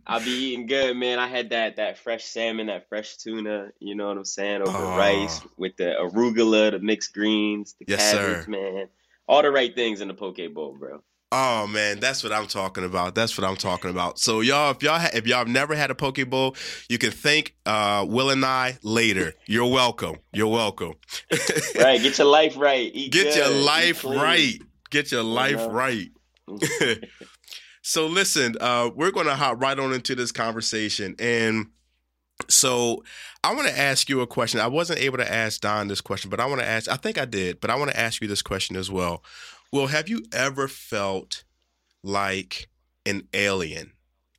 [0.06, 1.20] I be eating good, man.
[1.20, 3.72] I had that that fresh salmon, that fresh tuna.
[3.80, 4.62] You know what I'm saying?
[4.62, 4.98] Over Oh.
[4.98, 8.52] rice with the arugula, the mixed greens, the Yes, cabbage, sir.
[8.52, 8.90] man.
[9.26, 11.02] All the right things in the poke bowl, bro.
[11.36, 13.16] Oh man, that's what I'm talking about.
[13.16, 14.20] That's what I'm talking about.
[14.20, 16.56] So y'all, if y'all ha- if y'all have never had a poke bowl,
[16.90, 19.34] you can thank uh, Will and I later.
[19.48, 20.18] You're welcome.
[20.32, 20.94] You're welcome.
[21.76, 22.92] Right, get your life right.
[22.94, 24.60] Eat Get your good, eat life right.
[24.92, 26.12] Get your life right.
[27.82, 31.66] so listen, uh, we're going to hop right on into this conversation, and
[32.48, 33.04] so
[33.44, 34.60] I want to ask you a question.
[34.60, 36.90] I wasn't able to ask Don this question, but I want to ask.
[36.90, 39.24] I think I did, but I want to ask you this question as well.
[39.74, 41.46] Well, have you ever felt
[42.04, 42.70] like
[43.08, 43.94] an alien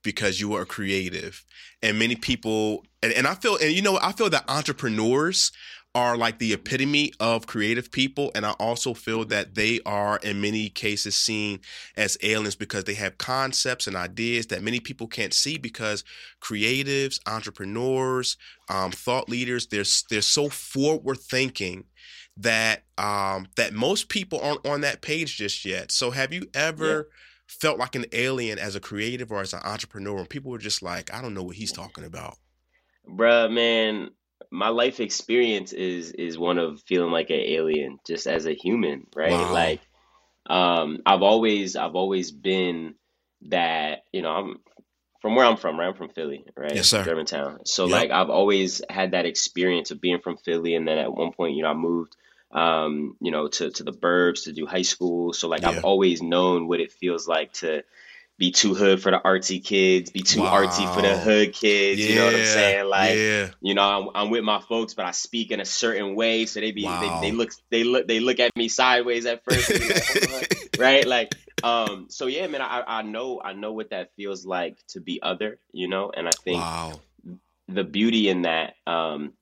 [0.04, 1.44] because you are creative,
[1.82, 5.50] and many people, and, and I feel, and you know, I feel that entrepreneurs
[5.94, 10.40] are like the epitome of creative people and i also feel that they are in
[10.40, 11.60] many cases seen
[11.96, 16.04] as aliens because they have concepts and ideas that many people can't see because
[16.40, 18.36] creatives entrepreneurs
[18.68, 21.84] um, thought leaders they're, they're so forward thinking
[22.36, 25.92] that um, that most people aren't on that page just yet.
[25.92, 27.08] So have you ever
[27.46, 30.82] felt like an alien as a creative or as an entrepreneur and people were just
[30.82, 32.36] like i don't know what he's talking about.
[33.06, 34.10] Bruh, man,
[34.50, 39.06] my life experience is is one of feeling like an alien just as a human,
[39.14, 39.30] right?
[39.30, 39.52] Wow.
[39.52, 39.80] Like
[40.46, 42.94] um I've always I've always been
[43.48, 44.60] that, you know, I'm
[45.20, 45.88] from where I'm from, right?
[45.88, 46.74] I'm from Philly, right?
[46.74, 47.04] Yes, sir.
[47.04, 47.60] Germantown.
[47.66, 47.92] So Yep.
[47.92, 51.56] like I've always had that experience of being from Philly and then at one point,
[51.56, 52.16] you know, I moved
[52.52, 55.32] um, you know, to to the burbs to do high school.
[55.32, 55.70] So like Yeah.
[55.70, 57.82] I've always known what it feels like to
[58.38, 62.16] be too hood for the artsy kids, be too artsy for the hood kids, you
[62.16, 62.86] know what I'm saying?
[62.86, 66.14] Like yeah you know, I'm, I'm with my folks, but I speak in a certain
[66.14, 67.00] way, so they be Wow.
[67.00, 70.42] they, they look they look they look at me sideways at first, like, "Oh,
[70.78, 71.06] right?
[71.06, 75.00] Like, um, so yeah, man, I I know I know what that feels like to
[75.00, 77.00] be other, you know, and I think wow
[77.68, 79.32] the beauty in that um,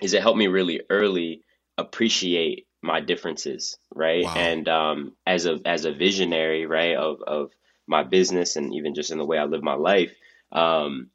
[0.00, 1.42] is it helped me really early
[1.78, 4.24] appreciate my differences, right?
[4.24, 4.34] Wow.
[4.36, 7.50] And um, as a as a visionary, right, of of
[7.92, 10.12] my business and even just in the way I live my life,
[10.52, 11.06] um,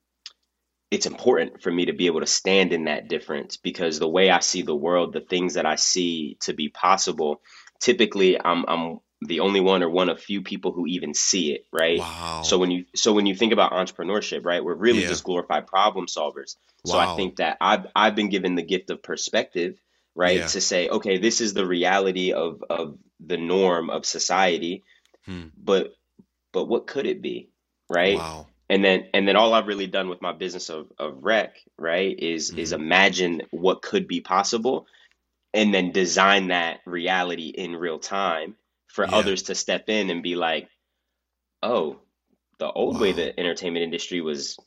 [0.90, 4.30] it's important for me to be able to stand in that difference because the way
[4.30, 7.42] I see the world, the things that I see to be possible,
[7.82, 11.66] typically I'm I'm the only one or one of few people who even see it,
[11.74, 12.04] right?
[12.04, 15.04] wow So when you so when you think about entrepreneurship, right, we're really Yeah.
[15.04, 16.56] just glorified problem solvers.
[16.86, 17.00] So Wow.
[17.00, 19.76] I think that I've I've been given the gift of perspective,
[20.16, 20.48] right, Yeah.
[20.48, 24.86] to say, okay, this is the reality of of the norm of society,
[25.26, 25.48] Hmm.
[25.58, 25.90] but
[26.54, 27.50] but what could it be,
[27.90, 28.26] right?
[28.26, 31.58] wow And then and then all I've really done with my business of of rec,
[31.78, 32.74] right, is is Mm-hmm.
[32.74, 34.88] imagine what could be possible,
[35.54, 38.56] and then design that reality in real time
[38.90, 39.14] for Yeah.
[39.14, 40.70] others to step in and be like,
[41.64, 42.00] oh,
[42.60, 43.14] the old way Wow.
[43.14, 44.58] the entertainment industry was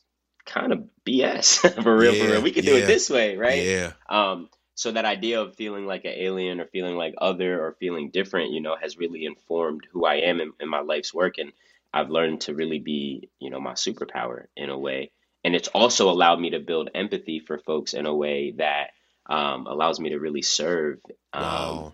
[0.47, 2.43] kind of BS for real, for real.
[2.43, 2.79] We could do yeah.
[2.79, 3.69] it this way, right?
[3.69, 7.77] yeah Um, so that idea of feeling like an alien or feeling like other or
[7.81, 11.38] feeling different, you know, has really informed who I am in, in my life's work,
[11.38, 11.53] and
[11.92, 15.12] I've learned to really be, you know, my superpower in a way.
[15.42, 18.90] And it's also allowed me to build empathy for folks in a way that
[19.29, 20.98] um, allows me to really serve
[21.33, 21.92] um, wow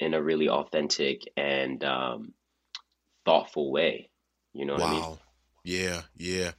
[0.00, 2.34] in a really authentic and um,
[3.24, 4.10] thoughtful way.
[4.52, 5.18] You know what I mean?
[5.64, 6.50] Yeah, yeah.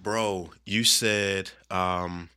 [0.00, 2.30] Bro, you said um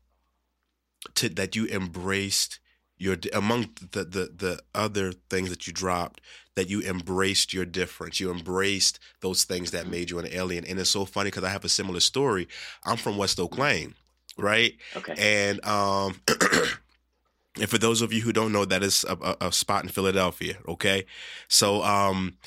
[1.16, 2.59] to, that you embraced
[3.00, 6.22] your among the, the the other things that you dropped
[6.56, 8.20] that you embraced your difference.
[8.20, 10.66] You embraced those things that made you an alien.
[10.66, 12.48] And it's so funny cuz I have a similar story.
[12.86, 13.96] I'm from West Oak Lane,
[14.38, 14.78] right?
[14.96, 15.16] Okay.
[15.18, 16.20] And um
[17.60, 19.90] and for those of you who don't know that is a, a, a spot in
[19.90, 21.06] Philadelphia, okay?
[21.48, 22.38] So um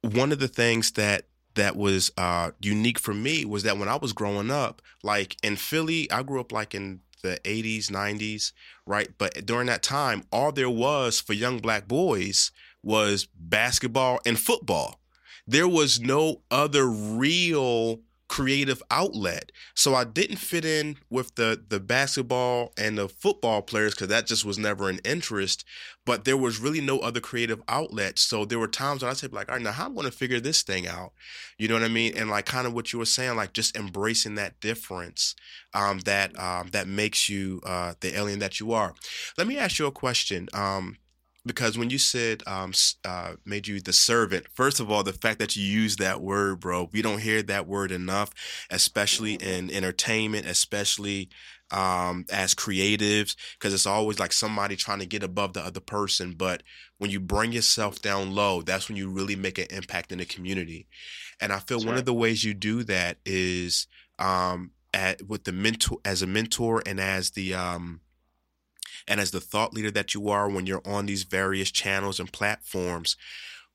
[0.00, 3.96] one of the things that that was uh, unique for me was that when I
[3.96, 8.52] was growing up, like in Philly, I grew up like in the 80s, 90s,
[8.86, 9.08] right?
[9.18, 12.50] But during that time, all there was for young black boys
[12.82, 15.00] was basketball and football.
[15.46, 19.52] There was no other real creative outlet.
[19.74, 24.26] So I didn't fit in with the the basketball and the football players cuz that
[24.26, 25.64] just was never an interest,
[26.04, 28.18] but there was really no other creative outlet.
[28.18, 30.10] So there were times when I said like, "All right, now how am I going
[30.10, 31.12] to figure this thing out?"
[31.58, 32.16] You know what I mean?
[32.16, 35.34] And like kind of what you were saying like just embracing that difference
[35.74, 38.94] um that um that makes you uh the alien that you are.
[39.38, 40.48] Let me ask you a question.
[40.52, 40.96] Um
[41.46, 42.72] because when you said um
[43.04, 46.60] uh made you the servant first of all the fact that you use that word
[46.60, 48.30] bro we don't hear that word enough
[48.70, 51.28] especially in entertainment especially
[51.70, 56.32] um as creatives because it's always like somebody trying to get above the other person
[56.32, 56.62] but
[56.98, 60.24] when you bring yourself down low that's when you really make an impact in the
[60.24, 60.86] community
[61.40, 62.00] and i feel That's one right.
[62.00, 63.86] of the ways you do that is
[64.18, 68.00] um at with the mentor as a mentor and as the um
[69.08, 72.32] and as the thought leader that you are when you're on these various channels and
[72.32, 73.16] platforms,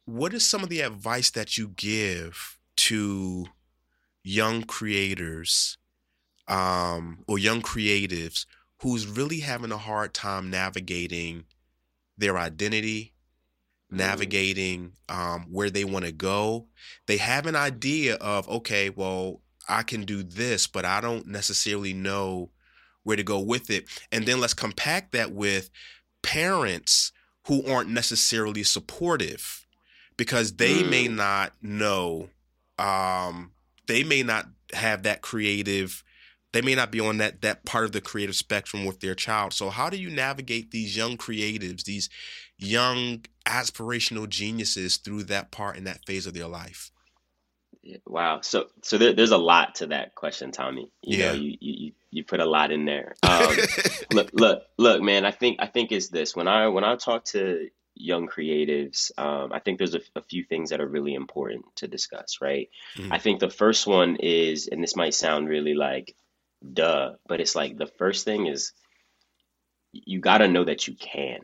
[0.06, 3.46] what is some of the advice that you give to
[4.24, 5.78] young creators
[6.48, 8.46] um, or young creatives
[8.82, 11.46] who's really having a hard time navigating
[12.18, 13.14] their identity,
[13.92, 13.98] Mm.
[13.98, 16.68] navigating um, where they want to go?
[17.08, 21.94] They have an idea of, okay, well, I can do this, but I don't necessarily
[21.94, 22.52] know
[23.04, 23.86] where to go with it.
[24.12, 25.70] And then let's compact that with
[26.22, 27.12] parents
[27.48, 29.66] who aren't necessarily supportive
[30.18, 31.16] because they may Mm.
[31.16, 32.30] not know
[32.78, 33.52] um
[33.88, 36.04] they may not have that creative
[36.54, 39.54] they may not be on that that part of the creative spectrum with their child.
[39.54, 42.10] So how do you navigate these young creatives, these
[42.58, 46.92] young aspirational geniuses through that part in that phase of their life?
[47.84, 48.42] Yeah, Wow.
[48.42, 50.92] So so there, there's a lot to that question, Tommy.
[51.02, 51.34] You know, Yeah.
[51.34, 53.16] you, you you you put a lot in there.
[53.24, 53.56] Um,
[54.12, 55.26] look look look, man.
[55.26, 56.36] I think I think it's this.
[56.36, 60.44] When I when I talk to young creatives, um, I think there's a, a few
[60.44, 62.70] things that are really important to discuss, right?
[62.98, 63.08] Mhm.
[63.12, 66.16] I think the first one is, and this might sound really like
[66.74, 68.74] duh, but it's like the first thing is
[69.94, 71.40] you got to know that you can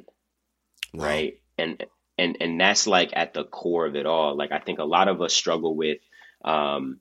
[0.93, 1.05] Wow.
[1.05, 1.83] right and
[2.17, 5.07] and and that's like at the core of it all like i think a lot
[5.07, 5.99] of us struggle with
[6.45, 6.99] um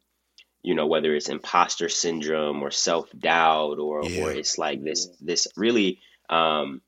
[0.63, 4.23] you know whether it's imposter syndrome or self-doubt or Yeah.
[4.23, 6.81] or it's like this this really um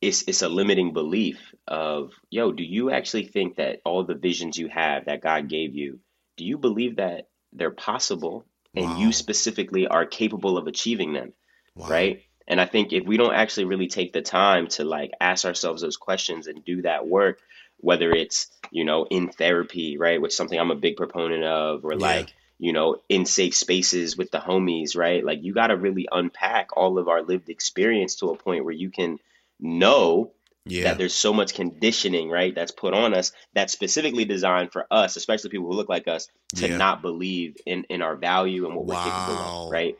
[0.00, 4.56] it's it's a limiting belief of yo do you actually think that all the visions
[4.58, 6.00] you have that god gave you
[6.36, 8.44] do you believe that they're possible
[8.76, 8.98] and Wow.
[8.98, 11.32] you specifically are capable of achieving them
[11.74, 11.88] Wow.
[11.88, 12.22] right?
[12.48, 15.82] And I think if we don't actually really take the time to like ask ourselves
[15.82, 17.38] those questions and do that work,
[17.80, 21.84] whether it's, you know, in therapy, right, which is something I'm a big proponent of,
[21.84, 21.98] or Yeah.
[21.98, 25.24] like, you know, in safe spaces with the homies, right?
[25.24, 28.74] Like you got to really unpack all of our lived experience to a point where
[28.74, 29.18] you can
[29.58, 30.32] know
[30.66, 30.84] Yeah.
[30.84, 35.16] that there's so much conditioning, right, that's put on us that's specifically designed for us,
[35.16, 36.76] especially people who look like us, to Yeah.
[36.76, 39.96] not believe in in our value and what we're capable of, right?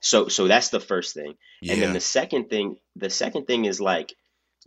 [0.00, 1.34] So so that's the first thing.
[1.62, 4.14] And then the second thing, the second thing is like,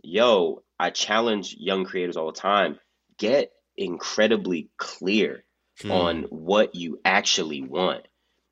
[0.02, 2.78] yo, I challenge young creators all the time,
[3.18, 5.44] get incredibly clear
[5.80, 5.90] Hmm.
[5.90, 8.06] on what you actually want.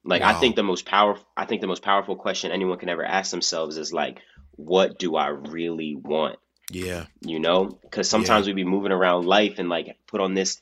[0.04, 3.04] Like I think the most powerful I think the most powerful question anyone can ever
[3.04, 4.20] ask themselves is like,
[4.56, 6.38] what do I really want?
[6.70, 7.06] Yeah.
[7.20, 7.78] You know?
[7.82, 10.60] Because sometimes we be moving around life and like put on this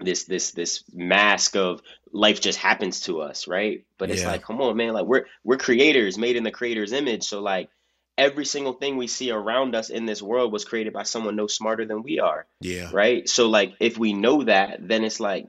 [0.00, 1.80] this this this mask of
[2.12, 3.84] life just happens to us, right?
[3.98, 4.30] But it's Yeah.
[4.32, 7.24] like, come on, man, like we're we're creators made in the creator's image.
[7.24, 7.70] So like
[8.18, 11.46] every single thing we see around us in this world was created by someone no
[11.46, 12.90] smarter than we are, Yeah.
[12.90, 13.28] right?
[13.28, 15.46] So like if we know that, then it's like,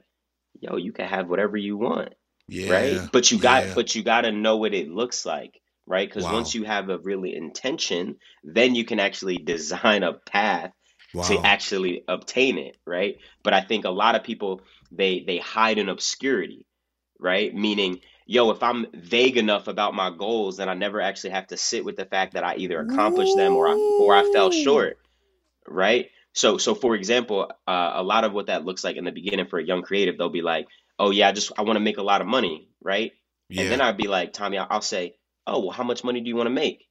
[0.60, 2.14] yo, you can have whatever you want,
[2.48, 2.68] Yeah.
[2.68, 3.10] right?
[3.12, 3.74] But you got Yeah.
[3.74, 6.08] but you got to know what it looks like, right?
[6.08, 6.32] Because Wow.
[6.32, 10.72] once you have a really intention, then you can actually design a path
[11.22, 13.16] to actually obtain it, right?
[13.42, 16.66] But I think a lot of people they they hide in obscurity,
[17.18, 17.54] right?
[17.54, 21.56] Meaning, yo, if I'm vague enough about my goals, then I never actually have to
[21.56, 24.98] sit with the fact that I either accomplished them or I or I fell short,
[25.68, 26.08] right?
[26.34, 29.46] So so for example, uh, a lot of what that looks like in the beginning
[29.46, 31.98] for a young creative, they'll be like, oh yeah, I just I want to make
[31.98, 33.12] a lot of money, right?
[33.56, 36.28] And then I'd be like, Tommy, I'll I'll say, oh well, how much money do
[36.28, 36.86] you want to make?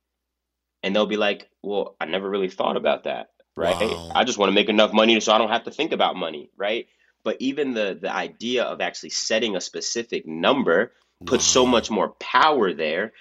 [0.84, 3.76] And they'll be like, well, I never really thought about that, right?
[3.80, 4.12] Wow.
[4.15, 6.50] I just want to make enough money so I don't have to think about money,
[6.58, 6.88] right?
[7.24, 10.93] But even the the idea of actually setting a specific number
[11.25, 11.71] puts so mm-hmm.
[11.71, 13.13] much more power there.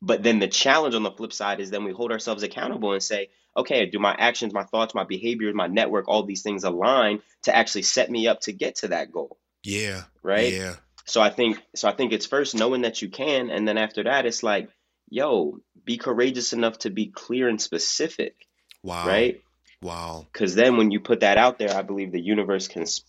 [0.00, 3.02] But then the challenge on the flip side is then we hold ourselves accountable and
[3.02, 7.20] say, okay, do my actions, my thoughts, my behaviors, my network, all these things align
[7.42, 10.02] to actually set me up to get to that goal, Yeah.
[10.22, 10.52] right?
[10.52, 10.76] Yeah.
[11.04, 14.04] So I think so I think it's first knowing that you can, and then after
[14.04, 14.70] that it's like,
[15.08, 18.36] yo, be courageous enough to be clear and specific,
[18.82, 19.06] Wow.
[19.06, 19.42] right?
[19.82, 20.26] Wow.
[20.32, 23.04] Because then when you put that out there, I believe the universe cons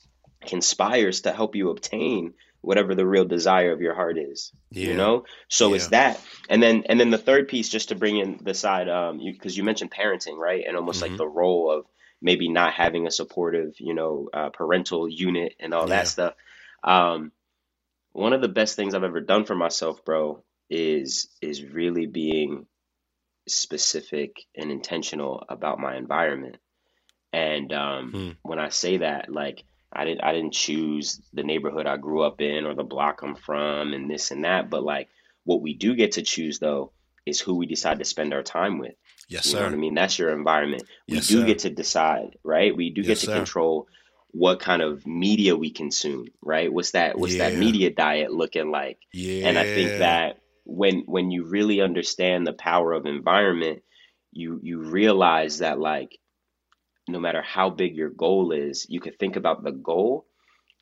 [0.48, 4.54] conspires to help you obtain whatever the real desire of your heart is.
[4.82, 5.26] You know?
[5.50, 6.22] So it's that.
[6.50, 9.56] And then and then the third piece, just to bring in the side, um, because
[9.58, 10.64] you mentioned parenting, right?
[10.68, 11.18] And almost like Mhm.
[11.18, 11.86] the role of
[12.22, 15.90] maybe not having a supportive, you know, uh, parental unit and all Yeah.
[15.90, 16.34] that stuff.
[16.84, 17.32] Um,
[18.14, 22.66] one of the best things I've ever done for myself, bro, is is really being
[23.48, 26.58] specific and intentional about my environment.
[27.34, 28.32] And um, Hmm.
[28.44, 29.64] when I say that, like
[29.96, 33.36] I didn't I didn't choose the neighborhood I grew up in or the block I'm
[33.36, 34.70] from and this and that.
[34.70, 35.10] But like
[35.46, 36.94] what we do get to choose though
[37.26, 38.96] is who we decide to spend our time with.
[39.28, 39.94] Yes, You know what I mean?
[39.96, 40.88] That's your environment.
[41.08, 41.46] We Yes, do sir.
[41.46, 42.76] get to decide, right?
[42.76, 43.28] We do Yes, get to sir.
[43.28, 43.88] control
[44.32, 46.72] what kind of media we consume, right?
[46.72, 49.00] What's that what's that media diet looking like?
[49.14, 49.48] Yeah.
[49.48, 53.84] And I think that when when you really understand the power of environment,
[54.32, 56.18] you you realize that like
[57.08, 60.26] no matter how big your goal is, you could think about the goal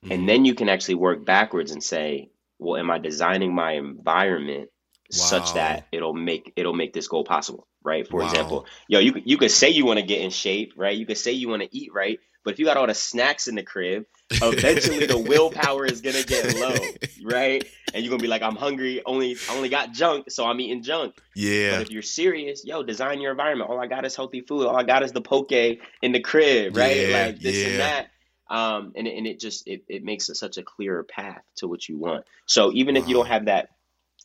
[0.03, 0.11] Mhm.
[0.11, 4.69] and then you can actually work backwards and say, well, am I designing my environment
[5.11, 8.07] such that it'll make it'll make this goal possible, right?
[8.07, 8.23] For Wow.
[8.23, 10.97] example, yo, you you could say you want to get in shape, right?
[10.97, 13.47] You could say you want to eat right, but if you got all the snacks
[13.47, 16.75] in the crib, eventually the willpower is gonna get low,
[17.23, 17.65] right?
[17.93, 20.83] And you're gonna be like, I'm hungry, only I only got junk, so I'm eating
[20.83, 21.15] junk.
[21.35, 21.71] yeah.
[21.77, 23.69] But if you're serious, yo, design your environment.
[23.69, 24.65] All I got is healthy food.
[24.67, 26.95] All I got is the poke in the crib, right?
[26.95, 27.67] Yeah, like this yeah.
[27.67, 28.07] and that.
[28.49, 31.67] Um, and, it- and it just it, it makes it such a clearer path to
[31.67, 32.25] what you want.
[32.45, 33.69] So even if you don't have that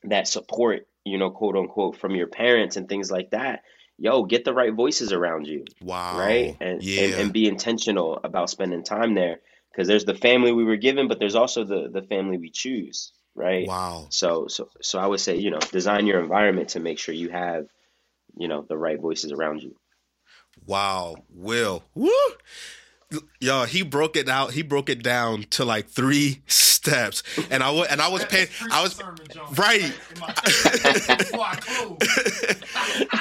[0.05, 3.62] that support, you know, quote unquote, from your parents and things like that,
[3.99, 6.18] yo, get the right voices around you, Wow.
[6.18, 6.57] right?
[6.61, 7.03] And, yeah.
[7.03, 9.40] and and be intentional about spending time there
[9.70, 13.12] because there's the family we were given, but there's also the the family we choose,
[13.34, 13.66] right?
[13.66, 14.07] wow.
[14.11, 17.30] So so so I would say, you know, design your environment to make sure you
[17.30, 17.66] have,
[18.36, 19.76] you know, the right voices around you.
[20.66, 21.16] Wow.
[21.30, 21.84] Will.
[21.94, 22.11] Woo.
[23.40, 24.53] Yo, he broke it out.
[24.53, 26.42] He broke it down to like three
[26.87, 28.49] steps, and I was and I was paying.
[28.70, 29.01] I was
[29.57, 29.82] right.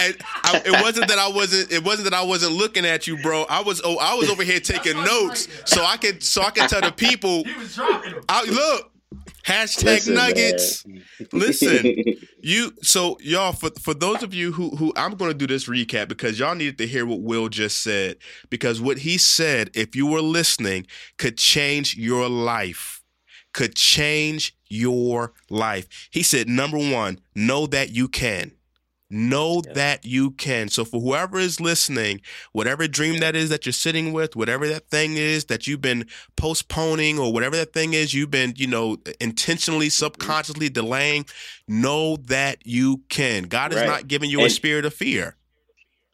[0.01, 1.71] and I, it wasn't that I wasn't.
[1.71, 3.43] It wasn't that I wasn't looking at you, bro.
[3.49, 3.81] I was.
[3.83, 6.41] Oh, I was over here taking That's why I'm notes right so I could so
[6.41, 7.43] I could tell the people.
[7.43, 8.23] He was dropping them.
[8.29, 8.91] I, look.
[9.45, 10.85] Hashtag Listen, nuggets.
[10.87, 11.03] man.
[11.31, 11.95] Listen,
[12.41, 15.69] you so y'all for for those of you who who I'm going to do this
[15.69, 18.17] recap because y'all needed to hear what Will just said
[18.49, 20.87] because what he said if you were listening
[21.17, 22.94] could change your life
[23.55, 25.87] could change your life.
[26.11, 28.51] He said number 1, know that you can.
[29.09, 29.73] Know Yeah.
[29.73, 30.67] that you can.
[30.67, 32.19] So for whoever is listening,
[32.51, 36.05] whatever dream that is that you're sitting with, whatever that thing is that you've been
[36.35, 40.05] postponing or whatever that thing is you've been, you know, intentionally, mm-hmm.
[40.05, 41.25] subconsciously delaying,
[41.65, 43.43] know that you can.
[43.43, 45.37] God is not giving you a spirit of fear.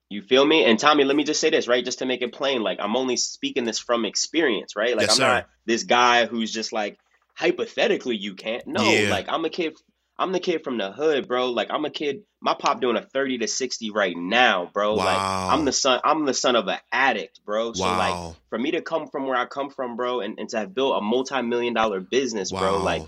[0.09, 0.65] You feel me?
[0.65, 1.83] And Tommy, let me just say this, right?
[1.83, 4.95] Just to make it plain, like I'm only speaking this from experience, right?
[4.95, 5.27] Like Yes, I'm sir.
[5.27, 6.99] not this guy who's just like
[7.35, 8.65] hypothetically you can't.
[8.67, 9.09] No, Yeah.
[9.09, 9.75] like I'm a kid
[10.17, 11.49] I'm the kid from the hood, bro.
[11.49, 14.93] Like I'm a kid my pop doing a 30 to 60 right now, bro.
[14.93, 15.49] Like Wow.
[15.51, 17.73] I'm the son I'm the son of an addict, bro.
[17.73, 20.57] So like for me to come from where I come from, bro, and, and to
[20.59, 22.59] have built a multi-million dollar business, wow.
[22.59, 23.03] bro, like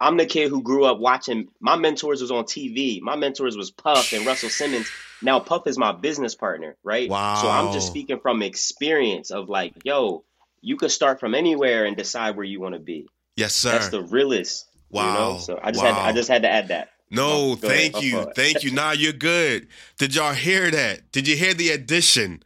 [0.00, 1.48] I'm the kid who grew up watching.
[1.60, 3.02] My mentors was on TV.
[3.02, 4.90] My mentors was Puff and Russell Simmons.
[5.20, 7.10] Now Puff is my business partner, right?
[7.10, 7.34] Wow.
[7.34, 10.24] So I'm just speaking from experience of like, yo,
[10.62, 13.06] you could start from anywhere and decide where you want to be.
[13.36, 13.72] Yes, sir.
[13.72, 14.66] That's the realest.
[14.90, 15.14] You Wow.
[15.14, 15.38] know?
[15.38, 16.04] So I just had Wow.
[16.04, 16.90] I just had to add that.
[17.10, 18.24] No, thank you.
[18.34, 18.72] Thank you.
[18.72, 19.68] Nah, you're good.
[19.98, 21.12] Did y'all hear that?
[21.12, 22.42] Did you hear the addition?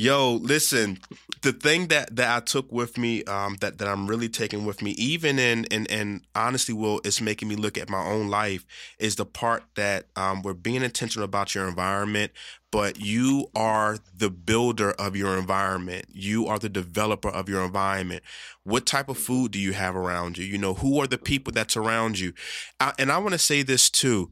[0.00, 0.96] Yo, listen,
[1.42, 4.80] the thing that that I took with me, um, that that I'm really taking with
[4.80, 8.64] me, even in and and honestly, will it's making me look at my own life,
[9.00, 12.30] is the part that um, we're being intentional about your environment,
[12.70, 16.04] but you are the builder of your environment.
[16.12, 18.22] You are the developer of your environment.
[18.62, 20.44] What type of food do you have around you?
[20.44, 22.34] You know, who are the people that's around you?
[22.78, 24.30] I, and I want to say this too.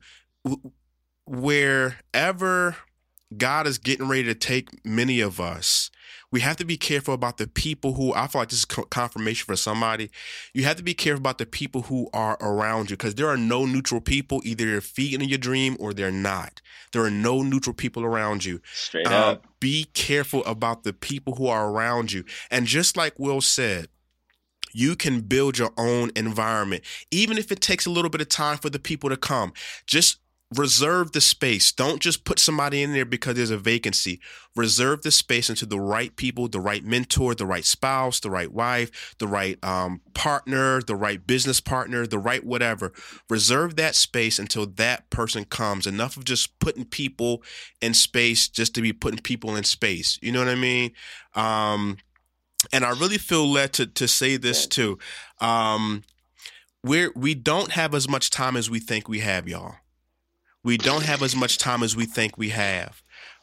[1.27, 2.77] Wherever
[3.39, 5.91] God is getting ready to take many of us,
[6.33, 9.47] we have to be careful about the people who I feel like this is confirmation
[9.47, 10.11] for somebody.
[10.53, 13.37] You have to be careful about the people who are around you because there are
[13.37, 14.41] no neutral people.
[14.45, 16.61] Either they're feeding your dream or they're not.
[16.93, 18.61] There are no neutral people around you.
[18.75, 19.47] Straight Um, up.
[19.61, 22.25] be careful about the people who are around you.
[22.51, 23.89] And just like Will said,
[24.73, 28.59] you can build your own environment, even if it takes a little bit of time
[28.59, 29.53] for the people to come.
[29.87, 30.19] Just
[30.55, 31.73] reserve the space.
[31.73, 34.21] Don't just put somebody in there because there's a vacancy.
[34.55, 38.53] Reserve the space into the right people, the right mentor, the right spouse, the right
[38.53, 42.93] wife, the right um, partner, the right business partner, the right whatever.
[43.29, 45.87] Reserve that space until that person comes.
[45.87, 47.43] Enough of just putting people
[47.81, 50.19] in space just to be putting people in space.
[50.23, 50.93] You know what I mean?
[51.35, 51.99] Um,
[52.73, 54.99] and I really feel led to to say this too.
[55.41, 56.05] Um,
[56.85, 59.75] we're we don't have as much time as we think we have, y'all.
[60.67, 63.03] We don't have as much time as we think we have.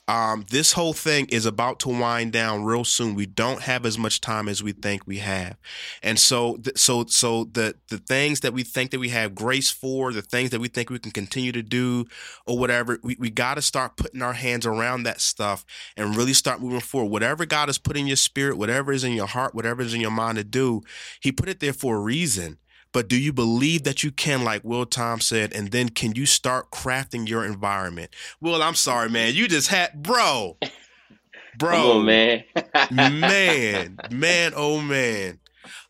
[0.09, 3.15] um, this whole thing is about to wind down real soon.
[3.15, 5.55] We don't have as much time as we think we have,
[6.03, 9.71] and so, th- so, so the the things that we think that we have grace
[9.71, 12.05] for, the things that we think we can continue to do,
[12.45, 15.65] or whatever, we, we got to start putting our hands around that stuff
[15.97, 17.11] and really start moving forward.
[17.11, 20.01] Whatever God has put in your spirit, whatever is in your heart, whatever is in
[20.01, 20.81] your mind to do,
[21.21, 22.57] He put it there for a reason.
[22.93, 26.27] But do you believe that you can, like Will Toms said, and then can you
[26.27, 28.11] start crafting your environment?
[28.39, 29.33] Will, I'm sorry, man.
[29.33, 30.57] You just had, bro,
[31.57, 32.43] bro, on, man.
[32.91, 35.39] man, man, oh man.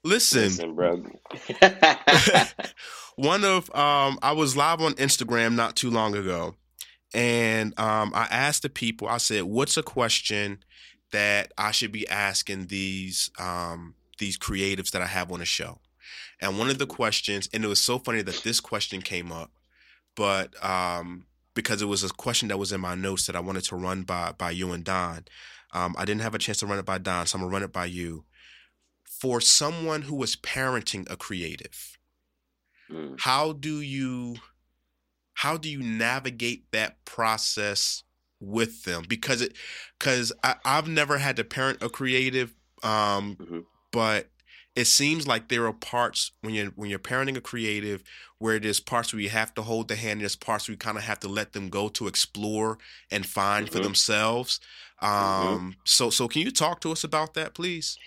[0.04, 1.04] Listen, Listen, bro.
[3.16, 6.56] one of um, I was live on Instagram not too long ago,
[7.14, 9.10] and um, I asked the people.
[9.10, 10.64] I said, "What's a question
[11.12, 15.80] that I should be asking these um, these creatives that I have on the show?"
[16.44, 19.52] And one of the questions, and it was so funny that this question came up,
[20.16, 23.64] but um, because it was a question that was in my notes that I wanted
[23.66, 25.26] to run by by you and Don,
[25.72, 27.64] um, I didn't have a chance to run it by Don, so I'm gonna run
[27.64, 28.26] it by you.
[29.06, 31.98] For someone who is parenting a creative,
[32.92, 33.20] Mm.
[33.22, 34.36] how do you
[35.36, 38.04] how do you navigate that process
[38.42, 39.06] with them?
[39.08, 39.56] Because it
[39.98, 43.66] because I've never had to parent a creative, um, Mhm.
[43.92, 44.30] but
[44.76, 48.04] it seems like there are parts when you're when you're parenting a creative
[48.40, 50.78] where there's parts where you have to hold the hand, and there's parts where you
[50.78, 52.78] kind of have to let them go to explore
[53.12, 53.80] and find for Mhm.
[53.80, 54.60] themselves.
[55.02, 58.00] Um, so so can you talk to us about that, please?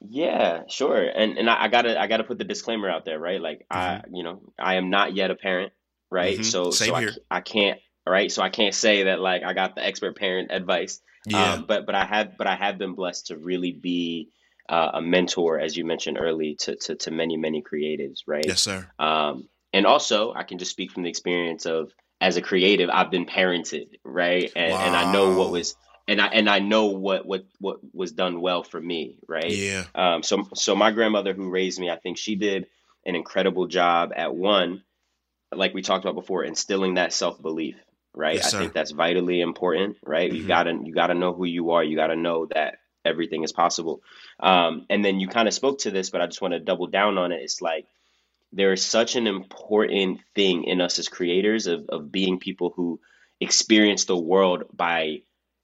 [0.00, 1.08] Yeah, sure.
[1.08, 3.40] And and I, I gotta I gotta put the disclaimer out there, right?
[3.40, 5.72] Like I, you know, I am not yet a parent,
[6.10, 6.44] right?
[6.44, 6.44] Mhm.
[6.44, 7.14] So Same so I, here.
[7.14, 8.30] c- I can't, right?
[8.30, 11.00] So I can't say that like I got the expert parent advice.
[11.26, 11.58] Yeah.
[11.58, 14.30] Um, but but I have but I have been blessed to really be
[14.68, 18.46] uh, a mentor, as you mentioned early, to to to many many creatives, right?
[18.46, 18.86] yes, sir.
[18.98, 23.10] Um, and also, I can just speak from the experience of as a creative, I've
[23.10, 24.50] been parented, right?
[24.56, 25.76] And and I know what was
[26.08, 29.52] and I and I know what what what was done well for me, right?
[29.52, 29.84] Yeah.
[29.94, 32.66] Um, so so my grandmother who raised me, I think she did
[33.04, 34.82] an incredible job at one,
[35.52, 37.76] like we talked about before, instilling that self-belief,
[38.14, 38.36] right?
[38.36, 38.58] Yes, I sir.
[38.58, 40.30] think that's vitally important, right?
[40.32, 40.48] You Mhm.
[40.48, 41.84] gotta you gotta know who you are.
[41.84, 44.02] You gotta know that everything is possible.
[44.40, 46.88] Um, and then you kind of spoke to this, but I just want to double
[46.88, 47.40] down on it.
[47.42, 47.86] It's like
[48.52, 53.00] there is such an important thing in us as creators of, of being people who
[53.40, 55.20] experience the world by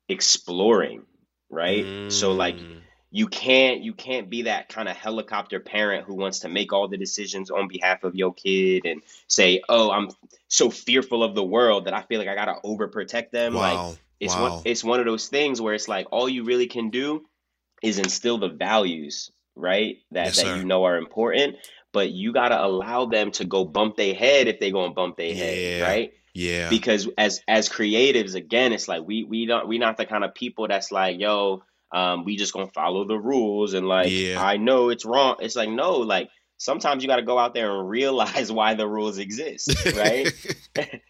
[0.08, 1.02] exploring
[1.50, 2.80] right so like Mm.
[3.10, 6.88] you can't you can't be that kind of helicopter parent who wants to make all
[6.88, 10.10] the decisions on behalf of your kid and say oh i'm
[10.48, 14.34] so fearful of the world that i feel like i gotta overprotect them like it's
[14.34, 14.50] wow.
[14.50, 17.24] one it's one of those things where it's like all you really can do
[17.82, 19.98] is instill the values, right?
[20.12, 20.56] That Yes, that sir.
[20.56, 21.56] you know are important,
[21.92, 25.34] but you gotta allow them to go bump their head if they gonna bump their
[25.34, 26.12] head, right?
[26.34, 26.70] yeah.
[26.70, 30.34] Because as as creatives, again, it's like we we don't we not the kind of
[30.34, 31.62] people that's like, yo,
[31.92, 34.42] um, we just gonna follow the rules and like Yeah.
[34.42, 35.36] I know it's wrong.
[35.40, 39.18] It's like no, like sometimes you gotta go out there and realize why the rules
[39.18, 40.32] exist, right?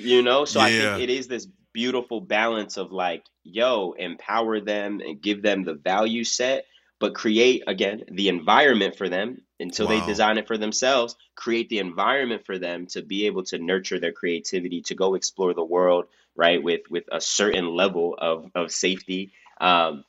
[0.00, 5.00] You know, so I think it is this beautiful balance of like, yo, empower them
[5.00, 6.66] and give them the value set,
[6.98, 11.16] but create again the environment for them until they design it for themselves.
[11.34, 15.54] Create the environment for them to be able to nurture their creativity, to go explore
[15.54, 19.32] the world, right, with with a certain level of of safety.
[19.60, 20.04] Um,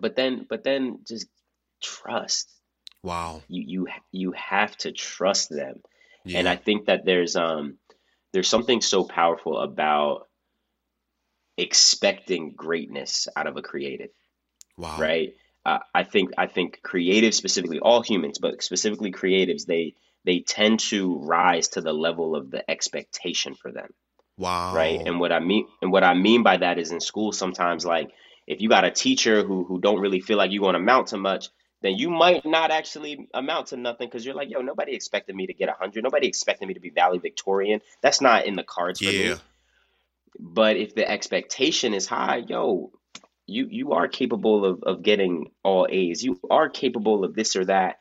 [0.00, 1.26] but then, but then, just
[1.82, 2.50] trust.
[3.02, 3.42] wow.
[3.48, 5.82] You you you have to trust them.
[6.24, 6.38] Yeah.
[6.40, 7.78] And I think that there's um
[8.32, 10.27] there's something so powerful about
[11.58, 14.10] expecting greatness out of a creative,
[14.76, 14.98] wow.
[14.98, 15.34] right?
[15.66, 19.94] Uh, I think I think creatives specifically, all humans, but specifically creatives, they
[20.24, 23.92] they tend to rise to the level of the expectation for them,
[24.38, 24.74] Wow.
[24.74, 25.02] right?
[25.06, 28.10] And what I mean and what I mean by that is in school sometimes like
[28.46, 31.08] if you got a teacher who who don't really feel like you're going to amount
[31.08, 31.48] to much,
[31.82, 35.46] then you might not actually amount to nothing because you're like, yo, nobody expected me
[35.46, 36.02] to get 100.
[36.04, 37.80] Nobody expected me to be valedictorian.
[38.02, 39.12] That's not in the cards for Yeah.
[39.12, 39.40] me.
[40.38, 42.92] But if the expectation is high, yo,
[43.46, 46.22] you you are capable of of getting all A's.
[46.22, 47.96] You are capable of this or that.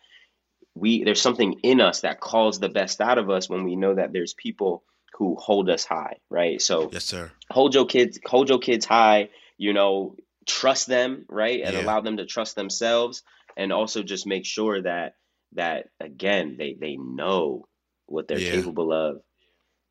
[0.75, 3.95] We there's something in us that calls the best out of us when we know
[3.95, 4.84] that there's people
[5.17, 6.61] who hold us high, right?
[6.61, 7.32] So Yes, sir.
[7.49, 10.15] hold your kids hold your kids high, you know,
[10.45, 11.61] trust them, right?
[11.63, 11.84] And Yeah.
[11.84, 13.23] allow them to trust themselves
[13.55, 15.15] and also just make sure that
[15.53, 17.67] that again they they know
[18.05, 18.51] what they're Yeah.
[18.51, 19.21] capable of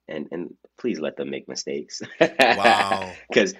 [0.08, 2.02] and and please let them make mistakes.
[2.20, 3.12] Wow.
[3.34, 3.54] Cuz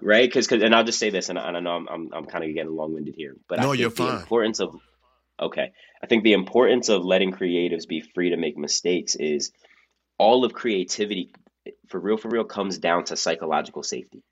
[0.00, 0.32] right?
[0.32, 2.44] Cuz because and I'll just say this and I, I know I'm I'm, I'm kind
[2.44, 4.74] of getting long-winded here, but I No, you're the importance of
[5.40, 5.72] okay.
[6.02, 9.52] I think the importance of letting creatives be free to make mistakes is
[10.18, 11.32] all of creativity
[11.88, 14.22] for real for real comes down to psychological safety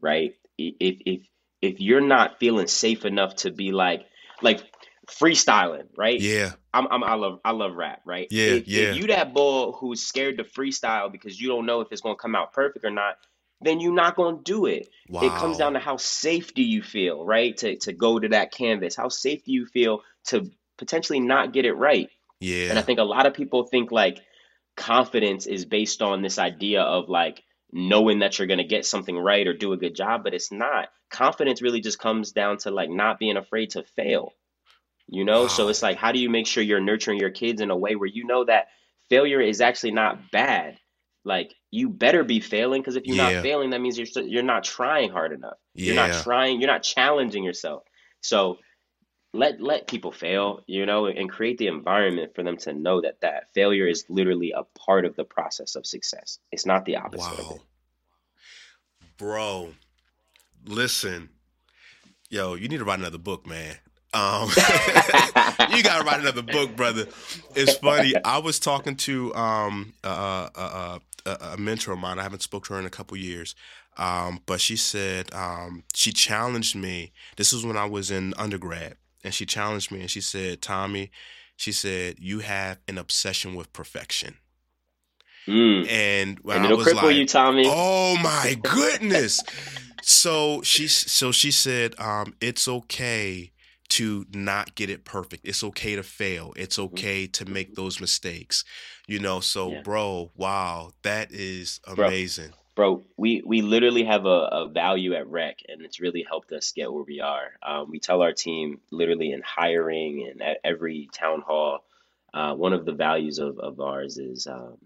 [0.00, 1.26] right if if
[1.62, 4.06] if you're not feeling safe enough to be like
[4.42, 4.60] like
[5.06, 6.20] freestyling, right?
[6.20, 6.52] Yeah.
[6.72, 8.26] I'm, I'm I love I love rap, right?
[8.30, 8.82] Yeah, If, yeah.
[8.82, 12.16] if you that bull who's scared to freestyle because you don't know if it's gonna
[12.16, 13.16] come out perfect or not,
[13.60, 14.88] then you're not gonna do it.
[15.08, 15.22] Wow.
[15.22, 17.56] It comes down to how safe do you feel, right?
[17.58, 18.96] To to go to that canvas.
[18.96, 22.10] How safe do you feel to potentially not get it right?
[22.40, 22.70] Yeah.
[22.70, 24.18] And I think a lot of people think like
[24.76, 27.42] confidence is based on this idea of like
[27.72, 30.52] knowing that you're going to get something right or do a good job, but it's
[30.52, 30.88] not.
[31.10, 34.32] Confidence really just comes down to like not being afraid to fail,
[35.08, 35.46] you know?
[35.48, 37.96] So it's like, how do you make sure you're nurturing your kids in a way
[37.96, 38.68] where you know that
[39.08, 40.78] failure is actually not bad?
[41.24, 44.62] Like you better be failing because if you're not failing, that means you're you're not
[44.62, 45.58] trying hard enough.
[45.74, 47.82] You're not trying, you're not challenging yourself.
[48.20, 48.58] So
[49.34, 53.20] let let people fail, you know, and create the environment for them to know that
[53.20, 56.38] that failure is literally a part of the process of success.
[56.52, 57.54] It's not the opposite of Wow.
[57.56, 57.62] it.
[59.18, 59.74] Bro,
[60.64, 61.30] listen.
[62.30, 63.76] Yo, you need to write another book, man.
[64.16, 64.48] Um,
[65.76, 67.06] you gotta write another book, brother.
[67.54, 68.14] It's funny.
[68.24, 72.18] I was talking to um uh, uh, uh, a, a mentor of mine.
[72.18, 73.54] I haven't spoke to her in a couple years,
[73.98, 77.12] um, but she said um, she challenged me.
[77.36, 81.10] This was when I was in undergrad, and she challenged me, and she said, "Tommy,"
[81.56, 84.36] she said, "you have an obsession with perfection."
[85.46, 85.88] Mm.
[85.88, 87.64] And And I it'll was cripple like, you, Tommy.
[87.66, 89.42] Oh my goodness.
[90.02, 93.52] so she so she said um it's okay
[93.88, 95.46] to not get it perfect.
[95.46, 96.52] It's okay to fail.
[96.56, 98.64] It's okay to make those mistakes.
[99.06, 99.82] You know, so Yeah.
[99.82, 102.52] bro, wow, that is amazing.
[102.74, 106.72] Bro, we, we literally have a, a value at Rec, and it's really helped us
[106.72, 107.52] get where we are.
[107.62, 111.84] Um, we tell our team, literally in hiring and at every town hall,
[112.34, 114.76] uh, one of the values of, of ours is, um,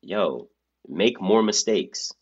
[0.00, 0.48] yo,
[0.88, 2.12] make more mistakes,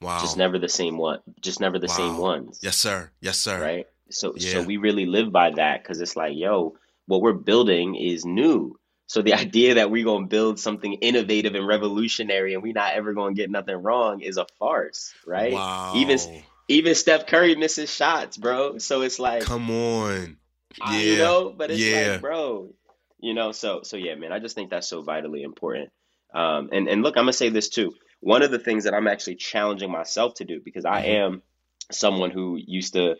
[0.00, 0.18] Wow.
[0.20, 2.58] just never the same one, just never the same ones.
[2.62, 3.10] yes, sir.
[3.20, 3.60] Yes, sir.
[3.60, 3.86] right?
[4.12, 8.24] So so we really live by that because it's like, yo, what we're building is
[8.24, 8.78] new.
[9.06, 13.12] So the idea that we're gonna build something innovative and revolutionary and we're not ever
[13.14, 15.52] gonna get nothing wrong is a farce, right?
[15.54, 15.92] Wow.
[15.94, 16.18] Even
[16.68, 18.78] even Steph Curry misses shots, bro.
[18.78, 20.36] So it's like, Come on.
[20.84, 21.00] Yeah.
[21.00, 22.12] you know, but it's Yeah.
[22.12, 22.74] like, bro,
[23.20, 23.52] you know.
[23.52, 24.32] So so yeah, man.
[24.32, 25.90] I just think that's so vitally important.
[26.34, 27.94] Um, and and look, I'm gonna say this too.
[28.20, 31.06] One of the things that I'm actually challenging myself to do because I Mhm.
[31.06, 31.42] am
[31.90, 33.16] someone who used to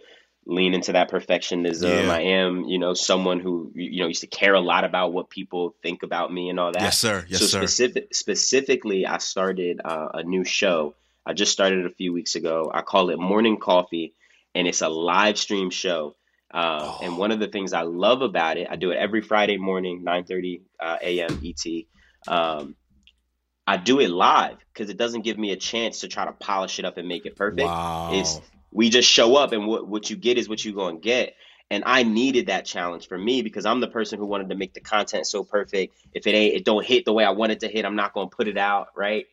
[0.46, 2.06] lean into that perfectionism.
[2.06, 2.12] Yeah.
[2.12, 5.30] I am, you know, someone who you know used to care a lot about what
[5.30, 6.82] people think about me and all that.
[6.82, 7.24] Yes, sir.
[7.28, 7.58] Yes, so sir.
[7.60, 10.94] specific, specifically, I started uh, a new show.
[11.24, 12.70] I just started a few weeks ago.
[12.72, 14.14] I call it Morning Coffee,
[14.54, 16.16] and it's a live stream show.
[16.52, 16.98] Uh, Oh.
[17.02, 20.04] And one of the things I love about it, I do it every Friday morning,
[20.04, 21.40] 9:30 uh, a.m.
[21.42, 21.86] ET.
[22.28, 22.76] Um,
[23.66, 26.78] I do it live because it doesn't give me a chance to try to polish
[26.78, 27.66] it up and make it perfect.
[27.66, 28.10] Wow.
[28.12, 28.40] It's
[28.72, 31.34] we just show up and what what you get is what you're going to get.
[31.70, 34.74] And I needed that challenge for me because I'm the person who wanted to make
[34.74, 35.94] the content so perfect.
[36.12, 38.12] If it ain't, it don't hit the way I want it to hit, I'm not
[38.12, 39.26] going to put it out, right?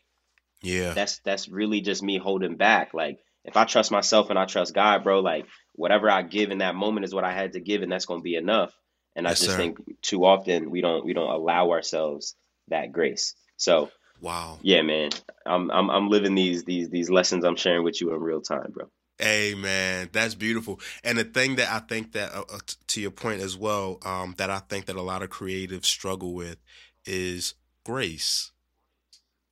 [0.61, 0.93] yeah.
[0.93, 2.93] That's that's really just me holding back.
[2.93, 6.59] Like if I trust myself and I trust God, bro, like whatever I give in
[6.59, 8.73] that moment is what I had to give, and that's going to be enough.
[9.15, 9.57] And I just sir.
[9.57, 12.35] think too often we don't we don't allow ourselves
[12.69, 13.35] that grace.
[13.57, 13.89] So
[14.21, 14.59] Wow.
[14.61, 15.11] yeah, man,
[15.45, 18.71] I'm I'm I'm living these these these lessons I'm sharing with you in real time,
[18.71, 18.89] bro.
[19.19, 20.79] Hey man, that's beautiful.
[21.03, 24.33] And the thing that I think that, uh, uh, to your point as well, um,
[24.37, 26.57] that I think that a lot of creatives struggle with
[27.05, 27.53] is
[27.85, 28.51] grace.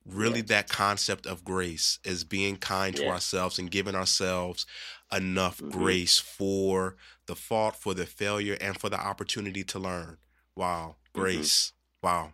[0.06, 0.48] Really, Yes.
[0.48, 4.64] that concept of grace is being kind to ourselves and giving ourselves
[5.12, 5.70] enough Mhm.
[5.70, 6.96] grace for
[7.26, 10.16] the fault, for the failure, and for the opportunity to learn.
[10.56, 11.12] Wow, Mhm.
[11.12, 11.72] grace.
[12.02, 12.32] Wow,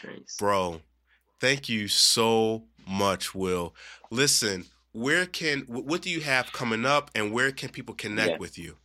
[0.00, 0.36] Grace.
[0.36, 0.82] bro.
[1.38, 3.74] Thank you so much, Will.
[4.10, 8.38] Listen, where can what do you have coming up, and where can people connect Yeah.
[8.38, 8.76] with you?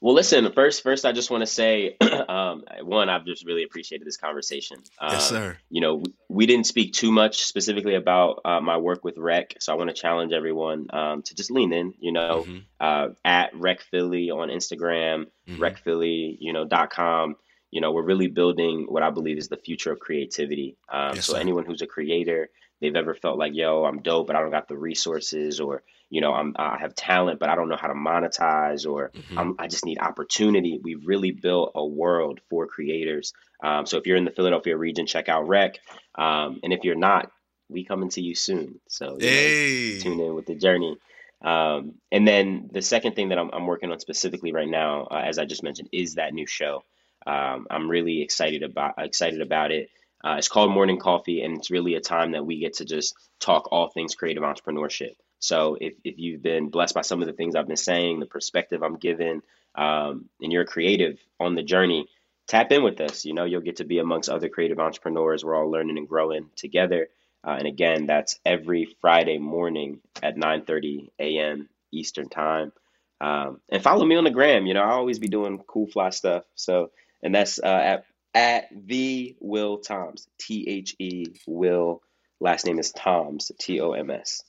[0.00, 0.52] Well, listen.
[0.52, 1.96] First, first, I just want to say,
[2.28, 4.78] um, one, I've just really appreciated this conversation.
[5.02, 5.58] yes, Um, sir.
[5.70, 9.56] you know, we, we didn't speak too much specifically about uh, my work with Rec,
[9.58, 11.94] so I want to challenge everyone um, to just lean in.
[11.98, 15.58] You know, Mhm, uh, at Rec Philly on Instagram, mhm.
[15.58, 17.34] recphilly, you know, dot com.
[17.72, 20.76] You know, we're really building what I believe is the future of creativity.
[20.88, 21.40] Um, Yes, so sir.
[21.40, 22.50] anyone who's a creator,
[22.80, 26.20] they've ever felt like, yo, I'm dope, but I don't got the resources, or you
[26.20, 29.38] know, I'm I have talent, but I don't know how to monetize, or Mhm.
[29.38, 30.78] I'm, I just need opportunity.
[30.82, 33.32] We've really built a world for creators.
[33.62, 35.78] Um, so if you're in the Philadelphia region, check out Rec.
[36.14, 37.30] Um, and if you're not,
[37.68, 38.80] we coming to you soon.
[38.88, 39.54] So you know,
[39.98, 40.96] tune in with the journey.
[41.42, 45.22] Um, and then the second thing that I'm, I'm working on specifically right now, uh,
[45.24, 46.84] as I just mentioned, is that new show.
[47.26, 49.90] Um, I'm really excited about excited about it.
[50.24, 53.14] Uh, it's called Morning Coffee, and it's really a time that we get to just
[53.40, 55.14] talk all things creative entrepreneurship.
[55.38, 58.26] So if, if you've been blessed by some of the things I've been saying, the
[58.26, 59.42] perspective I'm given,
[59.74, 62.08] um, and you're creative on the journey,
[62.46, 63.24] tap in with us.
[63.24, 65.44] You know, you'll get to be amongst other creative entrepreneurs.
[65.44, 67.08] We're all learning and growing together.
[67.46, 71.68] Uh, and again, that's every Friday morning at 9:30 a.m.
[71.92, 72.72] Eastern time.
[73.20, 74.66] Um, and follow me on the gram.
[74.66, 76.44] You know, I always be doing cool fly stuff.
[76.54, 76.90] So,
[77.22, 78.04] and that's uh, at
[78.36, 82.02] at the Will Toms, T H E Will.
[82.38, 84.42] Last name is Toms, T O M S.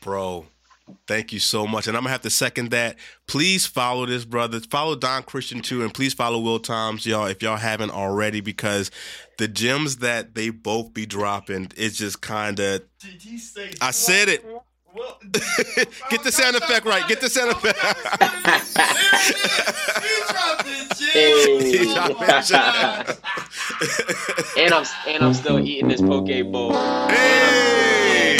[0.00, 0.46] Bro,
[1.06, 1.86] Thank you so much.
[1.86, 2.96] And I'm going to have to second that.
[3.26, 4.60] Please follow this, brother.
[4.60, 5.82] Follow DonChristian too.
[5.82, 8.90] And please follow Will Toms, y'all, if y'all haven't already, because
[9.38, 12.82] the gems that they both be dropping, it's just kind of.
[13.80, 14.44] I said it.
[16.10, 17.06] Get the sound effect right.
[17.08, 17.78] Get the sound effect.
[24.58, 26.72] and I'm and I'm still eating this poke bowl.
[27.08, 28.38] Hey.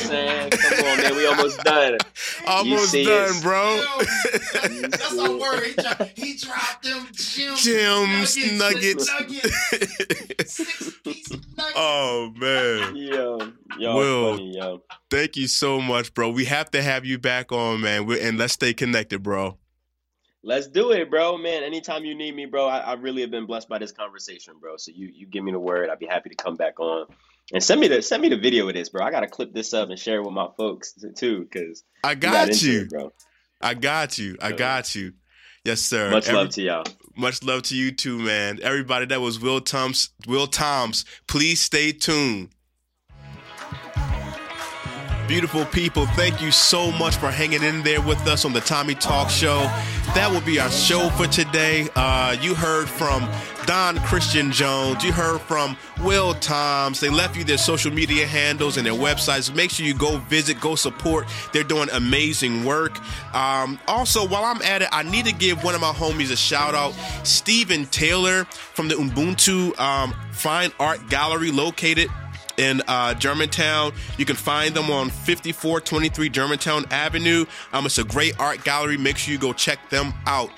[0.50, 1.16] Come on, man.
[1.16, 1.98] We almost done.
[2.46, 3.42] Almost done, it.
[3.42, 3.84] bro.
[4.88, 5.64] That's our word.
[5.64, 9.08] He, dropped, he dropped them gems, gems nuggets.
[9.08, 10.58] nuggets.
[11.06, 11.32] nuggets.
[11.76, 12.96] Oh man.
[12.96, 14.82] Yo, yo, Will, funny, yo.
[15.12, 16.30] Thank you so much, bro.
[16.30, 18.06] We have to have you back on, man.
[18.06, 19.58] We're, and let's stay connected, bro.
[20.42, 21.36] Let's do it, bro.
[21.36, 24.54] Man, anytime you need me, bro, I, I, really have been blessed by this conversation,
[24.58, 24.78] bro.
[24.78, 27.08] So you you give me the word, I'd be happy to come back on.
[27.52, 29.04] And send me the send me the video of this, bro.
[29.04, 32.48] I gotta clip this up and share it with my folks too, because I got,
[32.48, 33.12] got you, it, bro.
[33.60, 34.38] I got you.
[34.40, 35.12] I got you.
[35.62, 36.10] Yes, sir.
[36.10, 36.84] Much Every, love to y'all.
[37.18, 38.60] Much love to you too, man.
[38.62, 40.08] Everybody, that was Will Toms.
[40.26, 41.04] Will Toms.
[41.26, 42.48] Please stay tuned.
[45.28, 48.94] Beautiful people, thank you so much for hanging in there with us on the Tommy
[48.94, 49.60] Talk Show.
[50.14, 51.88] That will be our show for today.
[51.94, 53.22] Uh, you heard from
[53.62, 55.02] DonChristian Jones.
[55.04, 57.00] You heard from Will Toms.
[57.00, 59.54] They left you their social media handles and their websites.
[59.54, 61.26] Make sure you go visit, go support.
[61.52, 62.98] They're doing amazing work.
[63.34, 66.36] Um, also, while I'm at it, I need to give one of my homies a
[66.36, 66.92] shout out.
[67.24, 72.10] Stephen Taylor from the Ubuntu um, Fine Art Gallery located
[72.56, 73.92] in uh, Germantown.
[74.18, 77.44] You can find them on 5423 Germantown Avenue.
[77.72, 78.96] Um, it's a great art gallery.
[78.96, 80.50] Make sure you go check them out.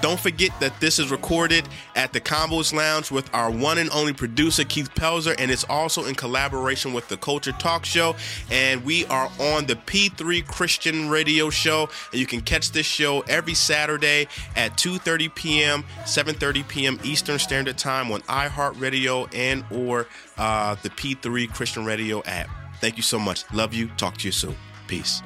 [0.00, 4.12] Don't forget that this is recorded at the Combos Lounge with our one and only
[4.12, 8.14] producer, Keith Pelzer, and it's also in collaboration with the Culture Talk Show.
[8.50, 13.20] And we are on the P3 Christian Radio Show, and you can catch this show
[13.22, 17.00] every Saturday at 2:30 p.m., 7:30 p.m.
[17.02, 20.06] Eastern Standard Time on iHeartRadio and or
[20.38, 22.48] uh, the P3 Christian Radio app.
[22.80, 23.50] Thank you so much.
[23.52, 23.88] Love you.
[23.96, 24.56] Talk to you soon.
[24.86, 25.22] Peace.